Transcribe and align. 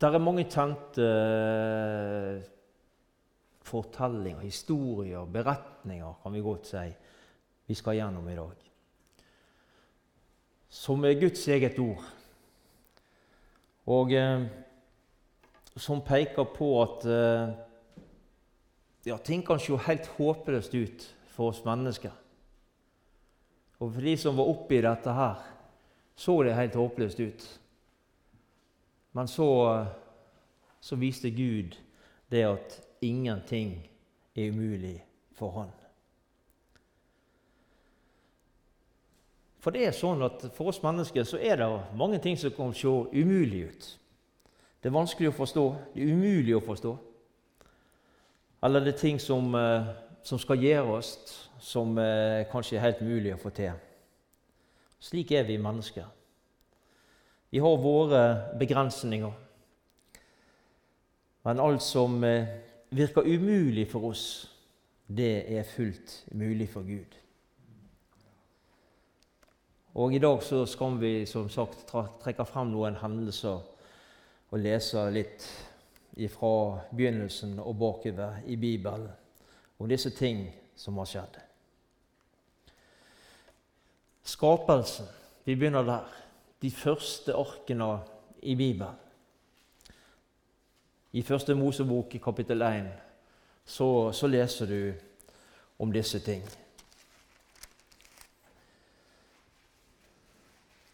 Der 0.00 0.12
er 0.12 0.20
mange 0.20 0.44
kjente 0.44 1.04
eh, 1.04 2.42
fortellinger, 3.64 4.42
historier, 4.44 5.24
beretninger, 5.24 6.18
kan 6.22 6.34
vi 6.34 6.44
godt 6.44 6.68
si, 6.68 6.84
vi 7.66 7.74
skal 7.74 7.96
gjennom 7.96 8.28
i 8.28 8.36
dag. 8.36 8.66
Som 10.68 11.04
er 11.04 11.20
Guds 11.20 11.48
eget 11.48 11.78
ord. 11.80 12.04
Og 13.86 14.12
eh, 14.12 14.44
som 15.76 16.04
peker 16.04 16.44
på 16.52 16.70
at 16.82 17.08
eh, 17.08 17.56
ja, 19.06 19.16
ting 19.16 19.46
kan 19.46 19.60
se 19.62 19.80
helt 19.88 20.12
håpløst 20.18 20.74
ut 20.74 21.10
for 21.32 21.54
oss 21.54 21.64
mennesker. 21.64 22.12
Og 23.80 23.92
for 23.92 24.04
de 24.04 24.16
som 24.20 24.36
var 24.36 24.48
oppi 24.50 24.80
dette 24.84 25.12
her, 25.12 25.40
så 26.16 26.42
det 26.42 26.56
helt 26.56 26.76
håpløst 26.76 27.20
ut. 27.20 27.46
Men 29.16 29.28
så, 29.28 29.48
så 30.80 30.96
viste 31.00 31.30
Gud 31.32 31.76
det 32.30 32.42
at 32.44 32.80
ingenting 33.00 33.78
er 34.36 34.50
umulig 34.50 34.98
for 35.38 35.50
Han. 35.56 35.70
For 39.60 39.74
det 39.74 39.86
er 39.88 39.96
sånn 39.96 40.20
at 40.22 40.44
For 40.54 40.70
oss 40.70 40.82
mennesker 40.84 41.24
så 41.26 41.40
er 41.42 41.56
det 41.58 41.68
mange 41.98 42.20
ting 42.22 42.36
som 42.38 42.52
kan 42.54 42.74
se 42.76 42.92
umulig 42.92 43.64
ut. 43.70 43.88
Det 44.78 44.90
er 44.90 44.94
vanskelig 44.94 45.32
å 45.32 45.38
forstå. 45.38 45.64
Det 45.94 46.04
er 46.04 46.12
umulig 46.12 46.54
å 46.54 46.62
forstå. 46.62 46.92
Eller 48.68 48.84
det 48.84 48.92
er 48.94 49.00
ting 49.00 49.18
som, 49.22 49.48
eh, 49.54 49.88
som 50.22 50.38
skal 50.38 50.62
gjøre 50.62 51.00
oss, 51.00 51.10
som 51.58 51.98
eh, 51.98 52.44
kanskje 52.52 52.76
er 52.76 52.84
helt 52.84 53.00
mulig 53.00 53.34
å 53.34 53.40
få 53.40 53.50
til. 53.50 53.72
Slik 55.00 55.32
er 55.32 55.48
vi 55.48 55.56
mennesker. 55.58 56.06
Vi 57.56 57.60
har 57.60 57.76
våre 57.76 58.42
begrensninger. 58.58 59.32
Men 61.42 61.60
alt 61.60 61.82
som 61.82 62.24
eh, 62.24 62.44
virker 62.88 63.24
umulig 63.24 63.86
for 63.88 64.10
oss, 64.10 64.24
det 65.06 65.56
er 65.56 65.62
fullt 65.64 66.26
mulig 66.36 66.66
for 66.68 66.84
Gud. 66.84 67.14
Og 69.94 70.12
I 70.12 70.20
dag 70.20 70.42
så 70.44 70.66
skal 70.68 70.98
vi 71.00 71.12
som 71.24 71.48
sagt 71.48 71.86
trekke 72.20 72.44
frem 72.44 72.74
noen 72.74 73.00
hendelser 73.00 73.64
og 74.50 74.60
lese 74.60 75.06
litt 75.16 75.48
fra 76.36 76.52
begynnelsen 76.92 77.56
og 77.64 77.78
bakover 77.80 78.44
i 78.44 78.58
Bibelen 78.60 79.08
om 79.78 79.88
disse 79.88 80.12
ting 80.12 80.44
som 80.76 81.00
har 81.00 81.08
skjedd. 81.08 81.40
Skapelsen. 84.36 85.08
Vi 85.48 85.56
begynner 85.56 85.88
der 85.88 86.25
de 86.62 86.70
første 86.70 87.34
arkene 87.34 87.98
i 88.42 88.54
Bibelen. 88.54 88.94
I 91.12 91.22
Første 91.22 91.54
Mosebok, 91.54 92.14
i 92.14 92.18
kapittel 92.18 92.62
1, 92.62 92.88
så, 93.64 94.12
så 94.12 94.26
leser 94.26 94.66
du 94.66 94.92
om 95.78 95.92
disse 95.92 96.20
ting. 96.20 96.42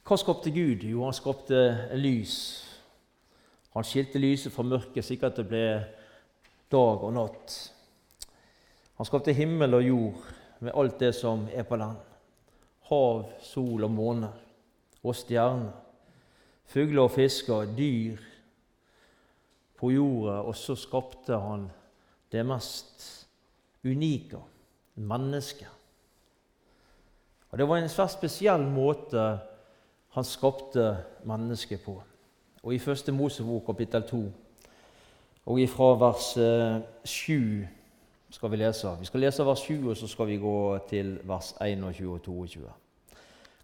Hva 0.07 0.19
skapte 0.21 0.53
Gud? 0.55 0.85
Jo, 0.87 1.03
han 1.05 1.17
skapte 1.17 1.59
lys. 1.99 2.37
Han 3.75 3.87
skilte 3.87 4.21
lyset 4.23 4.53
fra 4.55 4.63
mørket, 4.67 5.05
slik 5.05 5.25
at 5.27 5.41
det 5.41 5.49
ble 5.49 5.65
dag 6.71 7.03
og 7.03 7.15
natt. 7.17 7.57
Han 9.01 9.09
skapte 9.09 9.35
himmel 9.35 9.75
og 9.75 9.87
jord 9.87 10.33
med 10.61 10.75
alt 10.79 11.01
det 11.01 11.15
som 11.19 11.49
er 11.51 11.67
på 11.67 11.81
land. 11.81 11.99
Hav, 12.93 13.25
sol 13.43 13.89
og 13.89 13.91
måne 13.91 14.31
og 15.03 15.17
stjerner, 15.17 15.73
fugler 16.65 17.03
og 17.03 17.11
fisker, 17.11 17.67
dyr 17.77 18.17
på 19.79 19.91
jorda, 19.91 20.41
og 20.47 20.57
så 20.57 20.77
skapte 20.79 21.39
han 21.39 21.67
det 22.33 22.45
mest 22.47 23.27
unike 23.85 24.39
mennesket. 24.95 25.69
Og 27.51 27.59
Det 27.59 27.69
var 27.69 27.77
en 27.77 27.89
svært 27.89 28.15
spesiell 28.15 28.63
måte 28.65 29.25
han 30.13 30.25
skapte 30.25 30.97
mennesket 31.25 31.83
på. 31.85 32.03
Og 32.63 32.75
I 32.75 32.79
første 32.79 33.13
Mosebok 33.13 33.67
kapittel 33.67 34.03
2 34.03 34.23
og 35.47 35.59
fra 35.69 35.89
vers 35.99 36.27
7 37.05 37.33
eh, 37.33 37.69
skal 38.31 38.51
vi 38.51 38.57
lese. 38.57 38.97
Vi 39.01 39.07
skal 39.07 39.21
lese 39.21 39.45
vers 39.45 39.59
7, 39.59 39.89
og 39.89 39.97
så 39.97 40.07
skal 40.07 40.27
vi 40.27 40.37
gå 40.37 40.79
til 40.89 41.19
vers 41.25 41.55
21 41.61 42.13
og 42.13 42.23
22 42.23 42.71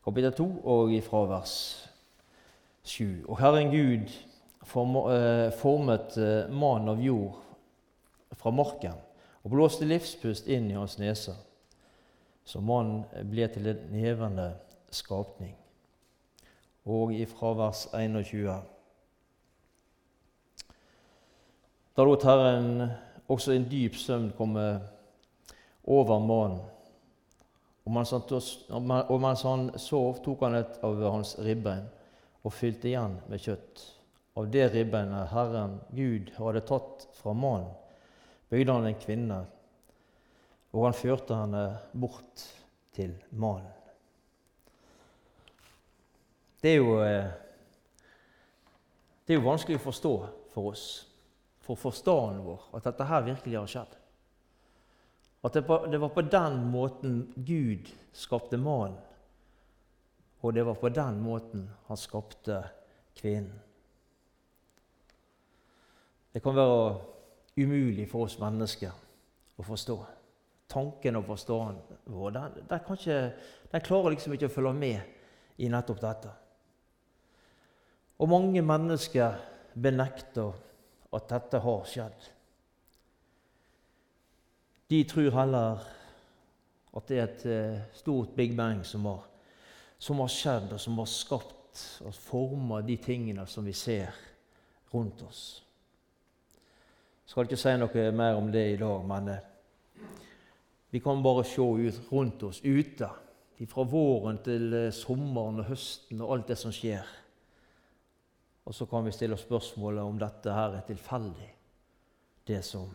kapittel 0.08 0.32
2 0.32 0.44
og 0.64 0.92
ifra 0.96 1.18
vers 1.28 1.54
7. 2.82 3.26
Og 3.28 3.36
Herren 3.42 3.68
Gud 3.68 4.08
eh, 4.08 5.52
formet 5.52 6.14
mannen 6.16 6.54
mann 6.56 6.88
av 6.88 7.02
jord 7.04 7.36
fra 8.32 8.48
marken 8.50 8.96
og 9.42 9.52
blåste 9.52 9.84
livspust 9.84 10.48
inn 10.48 10.70
i 10.70 10.78
hans 10.78 10.96
nese, 10.96 11.34
så 12.40 12.62
mannen 12.64 13.04
ble 13.28 13.50
til 13.52 13.68
en 13.68 13.82
levende 13.92 14.46
skapning. 14.88 15.52
Og 16.88 17.12
ifra 17.12 17.52
vers 17.58 17.84
21. 17.92 18.56
Da 21.92 22.08
lot 22.08 22.24
Herren 22.24 22.88
også 23.28 23.52
en 23.52 23.68
dyp 23.68 24.00
søvn 24.00 24.32
komme 24.40 24.66
over 25.84 26.24
mannen 26.24 26.64
og 27.88 27.94
mens, 27.94 29.42
han, 29.42 29.62
han 29.64 29.70
sov, 29.80 30.18
tok 30.24 30.42
han 30.44 30.58
et 30.58 30.74
av 30.84 30.98
hans 31.08 31.38
ribbein 31.40 31.86
og 32.44 32.52
fylte 32.52 32.90
igjen 32.90 33.16
med 33.30 33.40
kjøtt. 33.40 33.84
Av 34.38 34.46
det 34.52 34.68
ribbeinet 34.74 35.32
Herren 35.32 35.78
Gud 35.96 36.30
hadde 36.36 36.62
tatt 36.68 37.08
fra 37.18 37.32
mannen, 37.34 37.72
bygde 38.52 38.76
han 38.76 38.86
en 38.86 39.00
kvinne, 39.00 39.38
og 40.76 40.84
han 40.84 40.96
førte 40.96 41.40
henne 41.40 41.64
bort 41.96 42.44
til 42.94 43.16
mannen. 43.32 43.72
Det 46.60 46.74
er 46.74 46.80
jo, 46.80 46.94
eh, 47.06 47.30
det 49.24 49.34
er 49.34 49.40
jo 49.40 49.46
vanskelig 49.46 49.78
å 49.78 49.86
forstå 49.88 50.14
for 50.52 50.72
oss, 50.72 50.86
for 51.62 51.78
forstanden 51.78 52.42
vår, 52.44 52.68
at 52.74 52.88
dette 52.90 53.06
her 53.06 53.26
virkelig 53.32 53.58
har 53.58 53.70
skjedd. 53.70 53.97
At 55.42 55.54
det 55.54 56.00
var 56.00 56.08
på 56.08 56.22
den 56.22 56.64
måten 56.72 57.32
Gud 57.36 57.90
skapte 58.12 58.58
mannen. 58.58 58.98
Og 60.40 60.54
det 60.54 60.62
var 60.66 60.74
på 60.74 60.88
den 60.88 61.20
måten 61.22 61.68
han 61.86 61.96
skapte 61.98 62.62
kvinnen. 63.18 63.60
Det 66.32 66.42
kan 66.42 66.54
være 66.54 66.98
umulig 67.56 68.06
for 68.10 68.28
oss 68.28 68.38
mennesker 68.38 68.94
å 69.58 69.66
forstå. 69.66 69.96
Tanken 70.68 71.16
og 71.18 71.26
forstanden 71.26 72.02
vår 72.12 72.34
den, 72.36 72.58
den, 72.68 73.32
den, 73.72 73.82
klarer 73.82 74.12
liksom 74.12 74.36
ikke 74.36 74.50
å 74.50 74.52
følge 74.52 74.74
med 74.76 75.58
i 75.64 75.70
nettopp 75.72 76.02
dette. 76.02 76.34
Og 78.18 78.30
mange 78.30 78.62
mennesker 78.62 79.38
benekter 79.74 80.52
at 81.14 81.30
dette 81.32 81.62
har 81.64 81.86
skjedd. 81.88 82.28
De 84.88 85.04
tror 85.04 85.30
heller 85.30 85.82
at 86.96 87.08
det 87.10 87.18
er 87.18 87.26
et 87.26 87.42
eh, 87.46 87.80
stort 87.92 88.32
Big 88.36 88.54
Bang 88.56 88.80
som 88.86 89.04
har, 89.04 89.26
som 89.98 90.22
har 90.22 90.30
skjedd, 90.32 90.72
og 90.72 90.80
som 90.80 90.96
har 90.98 91.10
skapt 91.12 91.82
og 92.06 92.14
forma 92.16 92.80
de 92.82 92.96
tingene 92.96 93.44
som 93.46 93.66
vi 93.68 93.74
ser 93.76 94.16
rundt 94.94 95.20
oss. 95.26 95.42
Jeg 97.26 97.34
skal 97.34 97.44
ikke 97.44 97.60
si 97.60 97.74
noe 97.76 98.06
mer 98.16 98.40
om 98.40 98.48
det 98.52 98.64
i 98.70 98.80
dag, 98.80 99.04
men 99.12 99.28
eh, 99.34 99.44
vi 100.88 101.04
kan 101.04 101.20
bare 101.22 101.44
se 101.44 101.60
ut 101.60 102.00
rundt 102.12 102.48
oss 102.48 102.62
ute. 102.64 103.12
Fra 103.68 103.84
våren 103.84 104.40
til 104.40 104.72
eh, 104.72 104.90
sommeren 104.94 105.60
og 105.60 105.68
høsten 105.74 106.24
og 106.24 106.32
alt 106.32 106.48
det 106.54 106.60
som 106.64 106.72
skjer. 106.72 107.04
Og 108.64 108.72
så 108.74 108.88
kan 108.88 109.04
vi 109.04 109.12
stille 109.12 109.36
spørsmålet 109.36 110.00
om 110.00 110.16
dette 110.20 110.56
her 110.56 110.80
er 110.80 110.88
tilfeldig, 110.88 111.54
det 112.48 112.64
som 112.64 112.88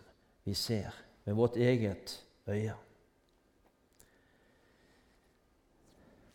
vi 0.45 0.57
ser 0.57 1.02
med 1.23 1.33
vårt 1.33 1.55
eget 1.55 2.25
øye. 2.47 2.75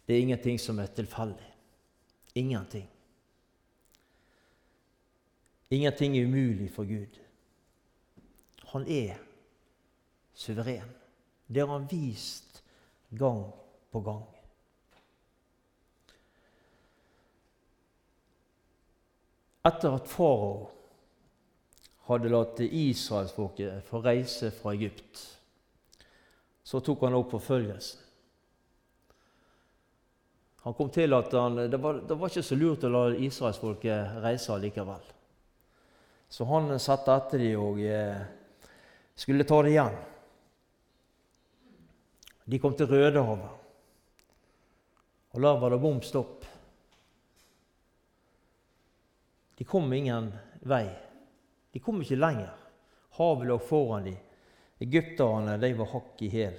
Det 0.06 0.17
er 0.17 0.20
ingenting 0.20 0.61
som 0.61 0.79
er 0.79 0.87
tilfeldig. 0.87 1.55
Ingenting. 2.35 2.90
Ingenting 5.70 6.19
er 6.19 6.25
umulig 6.25 6.70
for 6.73 6.85
Gud. 6.85 7.20
Han 8.73 8.88
er 8.88 9.19
suveren. 10.35 10.90
Det 11.49 11.67
har 11.67 11.79
han 11.79 11.88
vist 11.90 12.64
gang 13.19 13.52
på 13.93 14.00
gang. 14.00 14.25
Etter 19.64 19.93
at 19.93 20.08
farao 20.08 20.78
hadde 22.09 22.31
latt 22.33 22.61
israelsfolket 22.65 23.85
få 23.89 24.01
reise 24.05 24.51
fra 24.55 24.73
Egypt. 24.75 25.21
Så 26.65 26.81
tok 26.85 27.05
han 27.07 27.17
opp 27.17 27.33
forfølgelsen. 27.37 28.05
Han 30.67 30.75
kom 30.77 30.91
til 30.93 31.15
at 31.17 31.33
han, 31.33 31.55
det, 31.71 31.79
var, 31.81 32.01
det 32.05 32.17
var 32.19 32.29
ikke 32.29 32.45
så 32.45 32.57
lurt 32.59 32.83
å 32.85 32.91
la 32.93 33.03
israelsfolket 33.15 34.19
reise 34.21 34.57
likevel. 34.61 35.07
Så 36.29 36.45
han 36.45 36.75
satte 36.83 37.15
etter 37.15 37.41
dem 37.41 37.63
og 37.63 37.81
eh, 37.81 38.19
skulle 39.17 39.47
ta 39.49 39.63
det 39.65 39.73
igjen. 39.73 39.97
De 42.49 42.61
kom 42.61 42.77
til 42.77 42.89
Rødehavet, 42.89 43.57
og 45.33 45.43
der 45.45 45.59
var 45.61 45.73
det 45.73 45.81
bom 45.81 45.99
stopp. 46.05 46.45
De 49.59 49.65
kom 49.69 49.93
ingen 49.93 50.31
vei. 50.69 50.87
De 51.73 51.81
kom 51.81 52.00
ikke 52.03 52.19
lenger. 52.19 52.55
Havet 53.19 53.49
lå 53.49 53.59
foran 53.59 54.09
dem. 54.09 54.19
Egypterne 54.81 55.56
de 55.59 55.73
var 55.79 55.91
hakk 55.93 56.23
i 56.23 56.31
hæl. 56.32 56.59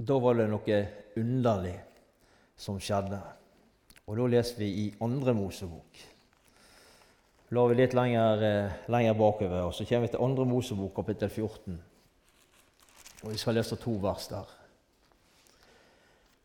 Da 0.00 0.16
var 0.16 0.38
det 0.38 0.48
noe 0.48 0.78
underlig 1.20 1.76
som 2.56 2.80
skjedde. 2.80 3.20
Og 4.06 4.16
Da 4.16 4.26
leser 4.26 4.58
vi 4.58 4.70
i 4.84 4.86
Andre 5.04 5.34
Mosebok. 5.36 6.00
La 7.50 7.66
vi 7.66 7.74
litt 7.74 7.94
lenger, 7.94 8.42
eh, 8.42 8.72
lenger 8.88 9.14
bakover, 9.14 9.66
og 9.66 9.74
så 9.74 9.84
kommer 9.84 10.06
vi 10.06 10.12
til 10.12 10.22
Andre 10.22 10.44
Mosebok, 10.44 10.94
kapittel 10.94 11.28
14. 11.28 11.82
Og 13.22 13.32
Vi 13.32 13.36
skal 13.36 13.54
lese 13.54 13.76
to 13.76 13.90
vers 13.90 14.26
der. 14.28 14.46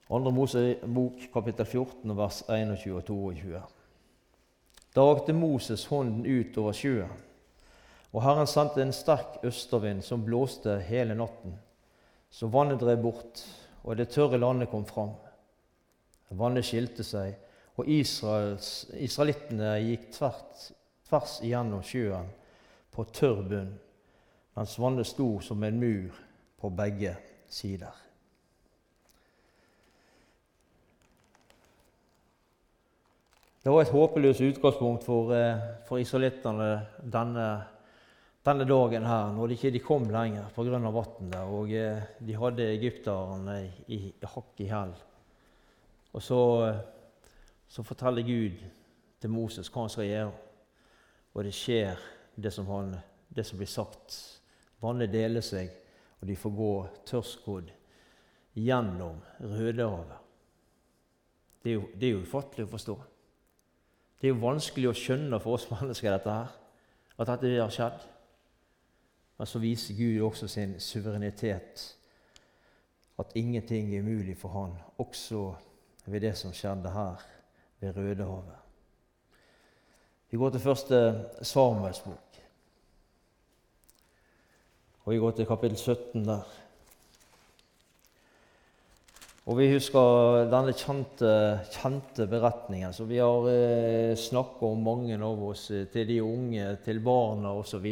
Andre 0.09 0.31
Mosebok, 0.31 1.31
kapittel 1.33 1.65
14, 1.65 2.17
vers 2.17 2.43
21 2.49 2.95
og 2.95 3.05
22. 3.05 3.61
Da 4.95 5.03
rakte 5.03 5.33
Moses 5.35 5.85
hånden 5.91 6.23
ut 6.23 6.57
over 6.57 6.75
sjøen, 6.75 7.11
og 8.15 8.21
Herren 8.23 8.47
sendte 8.47 8.79
en 8.79 8.93
sterk 8.95 9.41
østervind 9.43 10.05
som 10.07 10.23
blåste 10.23 10.77
hele 10.87 11.17
natten. 11.19 11.57
Så 12.31 12.47
vannet 12.47 12.79
drev 12.79 13.01
bort, 13.03 13.41
og 13.83 13.97
det 13.99 14.07
tørre 14.13 14.39
landet 14.39 14.71
kom 14.71 14.85
fram. 14.87 15.11
Vannet 16.31 16.63
skilte 16.67 17.03
seg, 17.03 17.35
og 17.75 17.91
israelittene 17.91 19.73
gikk 19.83 20.07
tvert, 20.15 20.71
tvers 21.09 21.35
igjennom 21.43 21.83
sjøen 21.83 22.31
på 22.95 23.03
tørr 23.11 23.43
bunn, 23.51 23.75
mens 24.55 24.79
vannet 24.79 25.11
sto 25.11 25.27
som 25.43 25.63
en 25.67 25.79
mur 25.79 26.15
på 26.55 26.71
begge 26.71 27.17
sider. 27.51 28.04
Det 33.65 33.71
var 33.73 33.81
et 33.81 33.89
håpeløst 33.89 34.43
utgangspunkt 34.45 35.03
for, 35.03 35.31
eh, 35.33 35.57
for 35.87 35.97
israelittene 35.97 36.85
denne, 37.01 37.45
denne, 38.45 38.65
dagen 38.69 39.03
her, 39.03 39.31
når 39.33 39.47
de 39.47 39.55
ikke 39.57 39.79
kom 39.87 40.03
lenger 40.05 40.51
pga. 40.53 40.77
vannet. 40.77 41.39
Og 41.49 41.71
eh, 41.73 42.03
de 42.19 42.35
hadde 42.35 42.61
egypterne 42.61 43.55
i, 43.87 44.13
i 44.13 44.13
hakk 44.21 44.59
i 44.59 44.67
hæl. 44.69 44.93
Og 46.13 46.21
så, 46.21 46.67
eh, 46.67 46.75
så, 47.67 47.83
forteller 47.83 48.21
Gud 48.21 48.61
til 49.19 49.29
Moses 49.29 49.69
hva 49.69 49.81
han 49.81 49.89
skal 49.89 50.05
gjøre. 50.05 50.31
Og 51.33 51.43
det 51.43 51.53
skjer, 51.53 51.97
det 52.35 52.53
som, 52.53 52.67
han, 52.67 52.95
det 53.35 53.47
som 53.47 53.57
blir 53.57 53.67
sagt. 53.67 54.39
Vannet 54.79 55.09
deler 55.09 55.41
seg, 55.41 55.73
og 56.21 56.27
de 56.27 56.35
får 56.35 56.51
gå 56.51 56.87
tørrskodd 57.05 57.73
gjennom 58.53 59.17
Rødehavet. 59.41 60.21
Det 61.63 61.81
det 61.97 62.07
er 62.07 62.17
jo 62.19 62.23
ufattelig 62.29 62.69
å 62.69 62.73
forstå. 62.77 63.01
Det 64.25 64.31
er 64.31 64.39
jo 64.39 64.41
vanskelig 64.41 64.87
å 64.89 64.97
skjønne 64.97 65.37
for 65.37 65.53
oss 65.53 65.67
mennesker 65.69 66.09
dette 66.09 66.33
her, 66.33 66.53
at 67.21 67.29
dette 67.29 67.49
har 67.59 67.69
skjedd. 67.69 68.05
Men 69.37 69.49
så 69.51 69.59
viser 69.61 69.93
Gud 69.93 70.23
også 70.25 70.47
sin 70.49 70.71
suverenitet, 70.81 71.83
at 73.21 73.35
ingenting 73.37 73.93
er 73.93 74.01
umulig 74.01 74.33
for 74.39 74.49
Han, 74.55 74.73
også 74.97 75.43
ved 76.09 76.25
det 76.25 76.33
som 76.39 76.55
skjedde 76.57 76.89
her 76.89 77.21
ved 77.83 77.99
Rødehavet. 77.99 78.65
Vi 80.33 80.41
går 80.41 80.55
til 80.55 80.65
første 80.65 81.03
Samuels 81.45 82.01
bok, 82.01 82.41
og 85.03 85.13
vi 85.13 85.21
går 85.21 85.37
til 85.37 85.51
kapittel 85.53 85.77
17 85.77 86.25
der. 86.25 86.49
Og 89.45 89.59
vi 89.59 89.67
husker 89.69 90.47
denne 90.49 90.73
kjente, 90.73 91.31
kjente 91.69 92.25
beretningen 92.25 92.93
som 92.97 93.05
vi 93.05 93.19
har 93.21 93.45
eh, 93.51 94.15
snakka 94.17 94.65
om, 94.65 94.81
mange 94.81 95.19
av 95.21 95.43
oss, 95.51 95.67
eh, 95.69 95.83
til 95.93 96.07
de 96.09 96.15
unge, 96.25 96.71
til 96.81 97.01
barna 97.05 97.51
osv. 97.53 97.85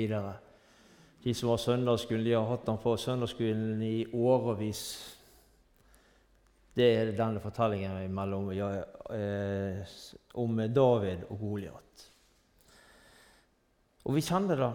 De 1.23 1.35
som 1.37 1.51
har 1.51 1.61
søndagsskolen, 1.61 2.25
de 2.25 2.33
har 2.33 2.49
hatt 2.49 2.65
den 2.65 2.79
på 2.81 2.95
søndagsskolen 2.97 3.83
i 3.85 3.99
årevis. 4.17 4.81
Det 6.73 6.89
er 6.89 7.13
denne 7.13 7.43
fortellingen 7.43 8.09
mellom, 8.17 8.49
ja, 8.57 8.71
eh, 9.13 9.93
om 10.41 10.57
David 10.73 11.27
og 11.29 11.37
Goliat. 11.37 12.07
Og 14.09 14.17
vi 14.17 14.25
kjenner 14.25 14.57
det. 14.57 14.73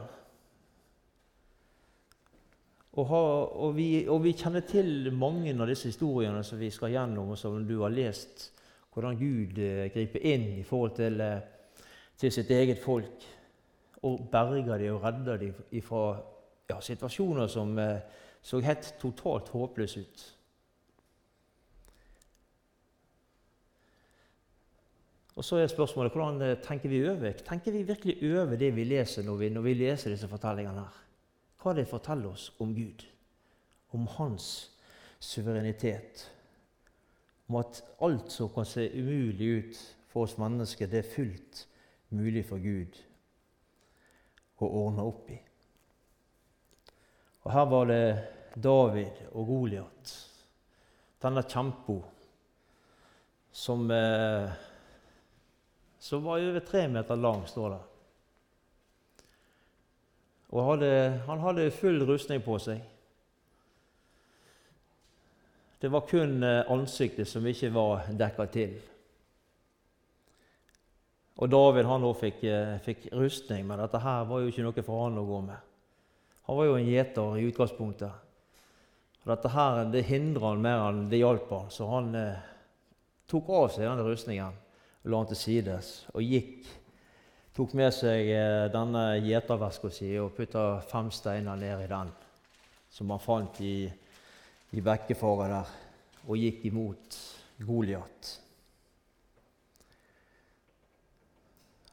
Og, 2.99 3.05
ha, 3.13 3.19
og, 3.63 3.77
vi, 3.77 3.89
og, 4.11 4.25
vi, 4.25 4.35
kjenner 4.35 4.65
til 4.67 5.13
mange 5.15 5.53
av 5.55 5.69
disse 5.71 5.93
historiene 5.93 6.41
som 6.43 6.59
vi 6.59 6.71
skal 6.75 6.97
gjennom, 6.97 7.31
og 7.31 7.39
som 7.39 7.61
du 7.67 7.77
har 7.85 7.95
lest. 7.95 8.49
Hvordan 8.91 9.19
Gud 9.21 9.61
eh, 9.63 9.85
griper 9.95 10.25
inn 10.27 10.49
i 10.57 10.65
forhold 10.67 10.97
til, 10.97 11.21
eh, 11.23 11.85
til, 12.19 12.33
sitt 12.35 12.51
eget 12.51 12.83
folk. 12.83 13.29
Og 14.09 14.27
berger 14.33 14.83
dem 14.83 14.97
og 14.97 15.05
redder 15.05 15.39
dem 15.39 15.85
fra 15.85 16.03
ja, 16.71 16.81
situasjoner 16.83 17.47
som 17.51 17.79
eh, 17.79 18.03
så 18.43 18.59
helt 18.67 18.91
totalt 18.99 19.53
håpløse 19.55 20.03
ut. 20.03 20.27
Og 25.39 25.47
så 25.47 25.61
er 25.63 25.71
spørsmålet 25.71 26.11
hvordan 26.11 26.57
tenker 26.65 26.91
vi 26.91 27.05
over? 27.07 27.45
Tenker 27.47 27.71
vi 27.71 27.87
virkelig 27.87 28.19
over 28.41 28.59
det 28.59 28.73
vi 28.75 28.89
leser 28.91 29.23
når 29.23 29.45
vi, 29.45 29.51
når 29.55 29.69
vi 29.69 29.83
leser 29.85 30.11
disse 30.11 30.27
fortellingene? 30.27 30.83
her? 30.83 31.05
Hva 31.59 31.75
det 31.75 31.89
forteller 31.91 32.33
oss 32.33 32.51
om 32.63 32.75
Gud, 32.75 33.05
om 33.91 34.07
hans 34.19 34.71
suverenitet. 35.19 36.29
Om 37.49 37.59
at 37.63 37.83
alt 38.05 38.31
som 38.33 38.51
kan 38.53 38.67
se 38.69 38.87
umulig 38.95 39.49
ut 39.59 39.81
for 40.13 40.27
oss 40.27 40.39
mennesker, 40.39 40.87
det 40.87 41.03
er 41.03 41.15
fullt 41.15 41.65
mulig 42.15 42.45
for 42.49 42.63
Gud 42.63 42.99
å 44.59 44.69
ordne 44.85 45.07
opp 45.07 45.31
i. 45.33 45.39
Og 47.45 47.53
Her 47.55 47.67
var 47.71 47.89
det 47.89 48.05
David 48.59 49.23
og 49.33 49.47
Goliat, 49.49 50.15
denne 51.23 51.43
kjempa 51.47 51.99
som, 53.53 53.91
eh, 53.91 54.51
som 55.99 56.25
var 56.25 56.43
over 56.43 56.61
tre 56.61 56.89
meter 56.89 57.17
lang, 57.17 57.47
står 57.47 57.71
det. 57.71 57.81
Og 60.49 60.65
hadde, 60.65 60.93
han 61.27 61.43
hadde 61.45 61.71
full 61.77 62.01
rustning 62.09 62.41
på 62.45 62.57
seg. 62.63 62.81
Det 65.79 65.91
var 65.93 66.07
kun 66.11 66.43
eh, 66.43 66.65
ansiktet 66.73 67.29
som 67.29 67.47
ikke 67.47 67.71
var 67.75 68.09
dekka 68.19 68.47
til. 68.51 68.73
Og 71.39 71.51
David 71.53 71.87
han 71.87 72.07
også 72.07 72.21
fikk, 72.25 72.41
eh, 72.51 72.79
fikk, 72.83 73.05
rustning, 73.15 73.67
men 73.69 73.79
dette 73.79 74.01
her 74.03 74.25
var 74.27 74.43
jo 74.43 74.51
ikke 74.51 74.65
noe 74.67 74.83
for 74.83 75.05
han 75.05 75.21
å 75.21 75.27
gå 75.29 75.43
med. 75.47 75.67
Han 76.49 76.59
var 76.59 76.67
jo 76.67 76.79
en 76.79 76.89
gjeter 76.89 77.37
i 77.39 77.45
utgangspunktet. 77.47 78.25
Og 79.23 79.31
dette 79.31 79.53
her, 79.53 79.85
det 79.93 80.07
hindra 80.09 80.55
han 80.55 80.65
mer 80.65 80.87
enn 80.89 81.05
det 81.13 81.21
hjalp 81.21 81.53
han, 81.53 81.71
så 81.71 81.91
han 81.93 82.11
eh, 82.17 82.49
tok 83.29 83.53
av 83.53 83.69
seg 83.75 83.87
denne 83.87 84.09
rustningen 84.09 84.65
la 85.09 85.23
den 85.23 85.31
til 85.31 85.41
sides 85.41 85.93
og 86.13 86.25
gikk 86.25 86.67
tok 87.59 87.73
med 87.75 87.91
seg 87.91 88.29
eh, 88.31 88.69
denne 88.71 89.17
gjeterveska 89.19 89.89
si 89.91 90.13
og 90.23 90.37
putta 90.37 90.77
fem 90.87 91.09
steiner 91.11 91.59
ned 91.59 91.81
i 91.83 91.89
den, 91.91 92.13
som 92.95 93.11
han 93.11 93.19
fant 93.19 93.59
i, 93.67 93.89
i 94.79 94.85
bekkefaret 94.87 95.51
der, 95.51 95.73
og 96.29 96.39
gikk 96.39 96.69
imot 96.71 97.19
Goliat. 97.67 98.31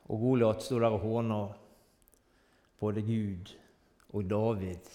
Og 0.06 0.22
Goliat 0.28 0.62
sto 0.62 0.78
der 0.78 1.00
og 1.00 1.02
håna 1.02 1.42
både 2.78 3.02
Gud 3.10 3.58
og 4.14 4.30
David, 4.30 4.94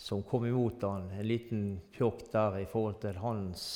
som 0.00 0.24
kom 0.24 0.48
imot 0.48 0.88
han, 0.88 1.10
en 1.12 1.28
liten 1.28 1.64
pjokk 1.92 2.24
der 2.32 2.62
i 2.62 2.68
forhold 2.72 3.02
til 3.04 3.20
hans 3.20 3.68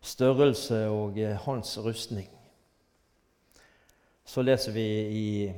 størrelse 0.00 0.86
og 0.88 1.20
eh, 1.20 1.36
hans 1.44 1.76
rustning 1.84 2.39
så 4.30 4.42
leser 4.42 4.72
vi 4.72 4.82
i, 5.10 5.54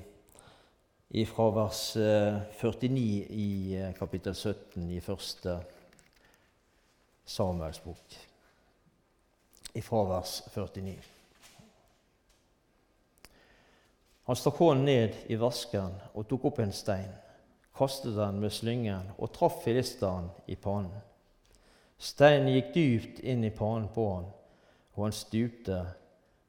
i 1.08 1.24
fra 1.28 1.50
vers 1.52 1.80
49 1.96 2.86
eh, 2.96 3.26
i 3.36 3.74
eh, 3.76 3.90
kapittel 3.92 4.32
17 4.32 4.86
i 4.96 5.00
første 5.04 5.58
Samuels 7.28 7.82
bok. 7.84 8.16
Fra 9.76 10.02
vers 10.08 10.38
49. 10.54 10.96
Han 14.30 14.40
stakk 14.40 14.64
hånden 14.64 14.88
ned 14.88 15.20
i 15.28 15.36
vasken 15.36 15.92
og 16.16 16.30
tok 16.32 16.48
opp 16.48 16.64
en 16.64 16.72
stein, 16.72 17.12
kastet 17.76 18.16
den 18.16 18.40
med 18.40 18.56
slyngen 18.56 19.12
og 19.18 19.34
traff 19.36 19.60
filisteren 19.66 20.32
i 20.48 20.56
pannen. 20.56 20.96
Steinen 22.00 22.54
gikk 22.56 22.72
dypt 22.72 23.20
inn 23.20 23.44
i 23.44 23.52
pannen 23.52 23.92
på 23.92 24.12
han, 24.14 24.30
og 24.96 25.10
han 25.10 25.18
stupte 25.24 25.82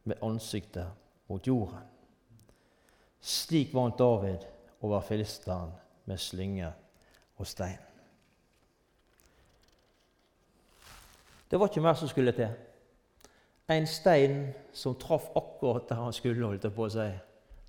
med 0.08 0.24
ansiktet 0.24 0.88
mot 1.27 1.51
jorden 1.51 1.89
Slik 3.24 3.72
vant 3.74 3.98
David 4.00 4.44
over 4.84 5.01
filisteren 5.01 5.72
med 6.06 6.20
slynge 6.20 6.74
og 7.39 7.48
stein. 7.48 7.80
Det 11.51 11.60
var 11.60 11.70
ikke 11.70 11.82
mer 11.86 11.94
som 11.94 12.10
skulle 12.12 12.34
til. 12.36 12.50
En 13.72 13.88
stein 13.88 14.53
som 14.74 14.96
traff 15.00 15.30
akkurat 15.36 15.88
der 15.89 16.01
han 16.01 16.13
skulle, 16.13 16.46
holdt 16.46 16.68
på 16.75 16.88
å 16.88 16.92
si. 16.92 17.08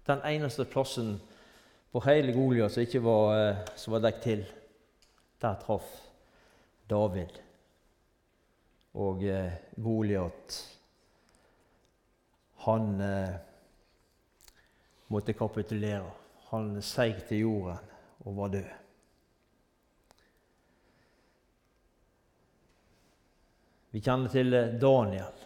Den 0.08 0.24
eneste 0.26 0.66
plassen 0.66 1.14
på 1.92 2.02
hele 2.08 2.34
Goliat 2.34 2.72
som 2.74 2.82
ikke 2.82 3.02
var, 3.04 3.34
eh, 3.38 3.62
som 3.76 3.94
var 3.94 4.02
dekt 4.02 4.22
til. 4.26 4.44
Der 5.42 5.60
traff 5.62 5.86
David. 6.90 7.38
Og 8.94 9.22
eh, 9.22 9.52
Goliat 9.76 10.60
Han 12.64 13.00
eh, 13.00 13.34
måtte 15.06 15.34
kapitulere. 15.36 16.10
Han 16.50 16.76
seig 16.82 17.24
til 17.28 17.44
jorden 17.44 17.92
og 18.24 18.36
var 18.36 18.52
død. 18.54 18.72
Vi 23.94 24.00
kjenner 24.02 24.32
til 24.32 24.54
eh, 24.58 24.72
Daniel 24.80 25.42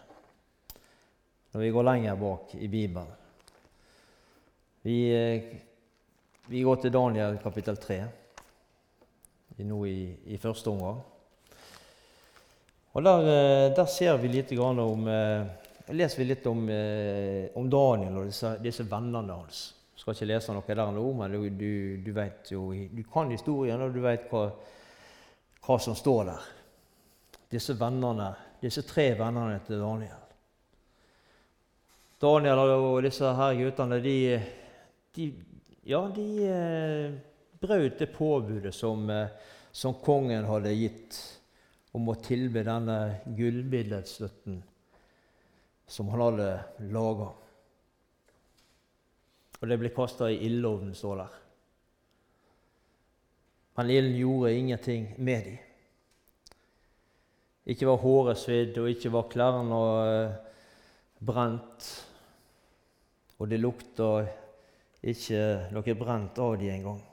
når 1.49 1.61
vi 1.61 1.69
går 1.73 1.85
lenger 1.85 2.15
bak 2.17 2.55
i 2.57 2.67
Bibelen. 2.69 3.11
Vi, 4.85 4.95
eh, 5.13 5.43
vi 6.49 6.61
går 6.65 6.81
til 6.81 6.93
Daniel 6.93 7.37
kapittel 7.43 7.77
3 7.77 7.99
nå 9.59 9.79
i, 9.85 10.01
i 10.33 10.37
første 10.39 10.71
omgang. 10.71 11.01
Og 12.93 13.05
der, 13.05 13.29
eh, 13.29 13.75
der, 13.75 13.85
ser 13.85 14.17
vi 14.17 14.31
litt 14.33 14.53
om 14.57 15.05
leser 15.95 16.21
vi 16.21 16.27
litt 16.29 16.45
om, 16.49 16.63
om 17.57 17.69
Daniel 17.71 18.21
og 18.21 18.29
disse, 18.29 18.53
disse, 18.61 18.85
vennene 18.89 19.33
hans. 19.33 19.61
Jeg 19.95 20.03
skal 20.03 20.15
ikke 20.15 20.29
lese 20.29 20.53
noe 20.55 20.75
der 20.75 20.93
nå, 20.95 21.05
men 21.17 21.33
du, 21.33 21.41
du, 21.49 21.71
du, 22.05 22.21
jo, 22.51 22.63
du 22.71 23.01
kan 23.11 23.31
historien, 23.33 23.81
og 23.81 23.95
du 23.95 23.99
vet 24.03 24.29
hva, 24.31 24.45
hva 25.65 25.79
som 25.81 25.97
står 25.97 26.23
der 26.29 26.47
disse 27.49 27.73
vennene, 27.79 28.29
disse 28.61 28.83
tre 28.85 29.11
vennene 29.17 29.59
til 29.65 29.81
Daniel. 29.81 30.25
Daniel 32.21 32.61
og 32.75 33.01
disse 33.05 33.31
her 33.35 33.55
guttene, 33.57 33.99
de, 34.03 34.15
de, 35.15 35.27
ja, 35.87 36.03
de 36.13 36.27
eh, 36.45 37.13
brøt 37.61 37.99
det 38.01 38.11
påbudet 38.13 38.73
som, 38.75 39.07
eh, 39.09 39.31
som, 39.71 39.97
kongen 40.03 40.45
hadde 40.49 40.75
gitt 40.75 41.19
om 41.95 42.11
å 42.11 42.17
tilbe 42.21 42.65
denne 42.67 42.99
gullbilledstøtten 43.37 44.59
som 45.89 46.09
han 46.13 46.21
hadde 46.21 46.49
laga. 46.93 47.31
Og 49.59 49.67
det 49.67 49.77
ble 49.81 49.91
kasta 49.91 50.29
i 50.31 50.37
ildovnen, 50.45 50.93
står 50.95 51.23
der. 51.23 51.39
Men 53.79 53.89
ilden 53.89 54.17
gjorde 54.19 54.53
ingenting 54.53 55.07
med 55.17 55.43
dem. 55.47 55.57
Ikke 57.69 57.87
var 57.89 58.01
håret 58.01 58.39
svidd, 58.39 58.77
og 58.81 58.89
ikke 58.89 59.11
var 59.13 59.27
klærne 59.31 59.79
uh, 59.79 60.37
brent. 61.25 61.89
Og 63.39 63.49
det 63.49 63.59
lukta 63.61 64.09
ikke 65.09 65.43
noe 65.73 65.95
brent 65.95 66.39
av 66.43 66.57
dem 66.59 66.73
engang. 66.75 67.03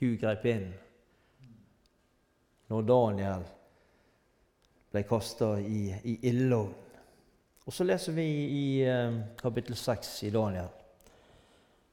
Gud 0.00 0.16
grep 0.22 0.46
inn 0.48 0.70
når 2.72 2.86
Daniel 2.88 3.42
ble 4.90 5.02
kasta 5.06 5.54
i, 5.60 5.90
i 6.04 6.18
ildovnen. 6.30 6.86
Og 7.66 7.74
så 7.74 7.84
leser 7.84 8.16
vi 8.16 8.24
i 8.24 8.64
uh, 8.88 9.20
kapittel 9.38 9.76
6 9.76 10.22
i 10.26 10.30
Daniel. 10.34 10.66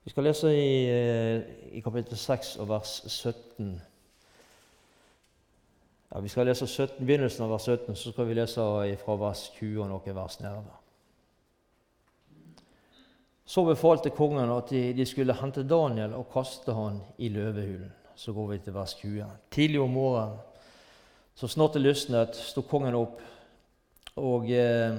Vi 0.03 0.09
skal 0.09 0.25
lese 0.25 0.53
i, 0.55 0.71
uh, 0.89 1.75
i 1.77 1.83
kapittel 1.85 2.17
6 2.17 2.55
og 2.63 2.69
vers 2.71 3.01
17. 3.05 3.75
Ja, 6.11 6.19
Vi 6.19 6.31
skal 6.31 6.47
lese 6.47 6.67
17, 6.67 7.05
begynnelsen 7.05 7.43
av 7.45 7.51
vers 7.51 7.67
17, 7.67 7.95
så 7.95 8.11
skal 8.11 8.27
vi 8.27 8.33
lese 8.39 8.63
fra 9.03 9.15
vers 9.19 9.49
20 9.59 9.83
og 9.83 9.89
noen 9.91 10.15
vers 10.15 10.39
nedover. 10.39 10.83
Så 13.47 13.63
befalte 13.63 14.09
kongen 14.09 14.49
at 14.51 14.69
de, 14.69 14.93
de, 14.93 15.05
skulle 15.05 15.35
hente 15.35 15.63
Daniel 15.63 16.15
og 16.17 16.31
kaste 16.33 16.73
han 16.73 16.99
i 17.17 17.29
løvehulen. 17.29 17.93
Så 18.15 18.33
går 18.33 18.47
vi 18.47 18.57
til 18.59 18.73
vers 18.73 18.95
20. 18.99 19.25
Tidlig 19.51 19.79
om 19.79 19.93
morgenen, 19.93 20.39
så 21.37 21.47
snart 21.47 21.73
det 21.73 21.83
lysnet, 21.83 22.35
sto 22.35 22.63
kongen 22.65 22.95
opp 22.97 23.19
og 24.17 24.47
eh, 24.49 24.95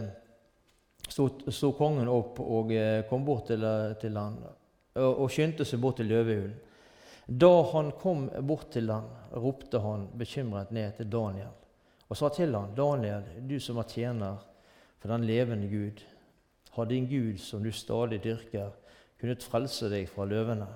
sto, 1.11 1.73
kongen 1.75 2.07
opp 2.13 2.39
og 2.45 2.71
eh, 2.71 3.01
kom 3.11 3.25
bort 3.27 3.49
til, 3.51 3.65
til 3.99 4.15
han 4.15 4.37
og, 4.47 5.09
og 5.25 5.27
skyndte 5.35 5.67
seg 5.67 5.83
bort 5.83 5.99
til 5.99 6.07
løvehulen. 6.13 6.55
Da 7.27 7.51
han 7.73 7.91
kom 7.99 8.29
bort 8.47 8.71
til 8.73 8.87
han, 8.95 9.09
ropte 9.35 9.83
han 9.83 10.07
bekymret 10.17 10.71
ned 10.73 10.95
til 11.01 11.11
Daniel 11.11 11.57
og 12.09 12.17
sa 12.17 12.31
til 12.33 12.55
han, 12.55 12.71
'Daniel, 12.73 13.27
du 13.45 13.59
som 13.61 13.83
er 13.83 13.91
tjener 13.91 14.39
for 14.99 15.11
den 15.13 15.27
levende 15.29 15.69
Gud, 15.69 16.01
har 16.73 16.85
din 16.85 17.07
Gud, 17.11 17.37
som 17.39 17.63
du 17.63 17.73
stadig 17.73 18.23
dyrker, 18.25 18.71
kunnet 19.21 19.45
frelse 19.45 19.91
deg 19.91 20.09
fra 20.09 20.25
løvene?' 20.25 20.71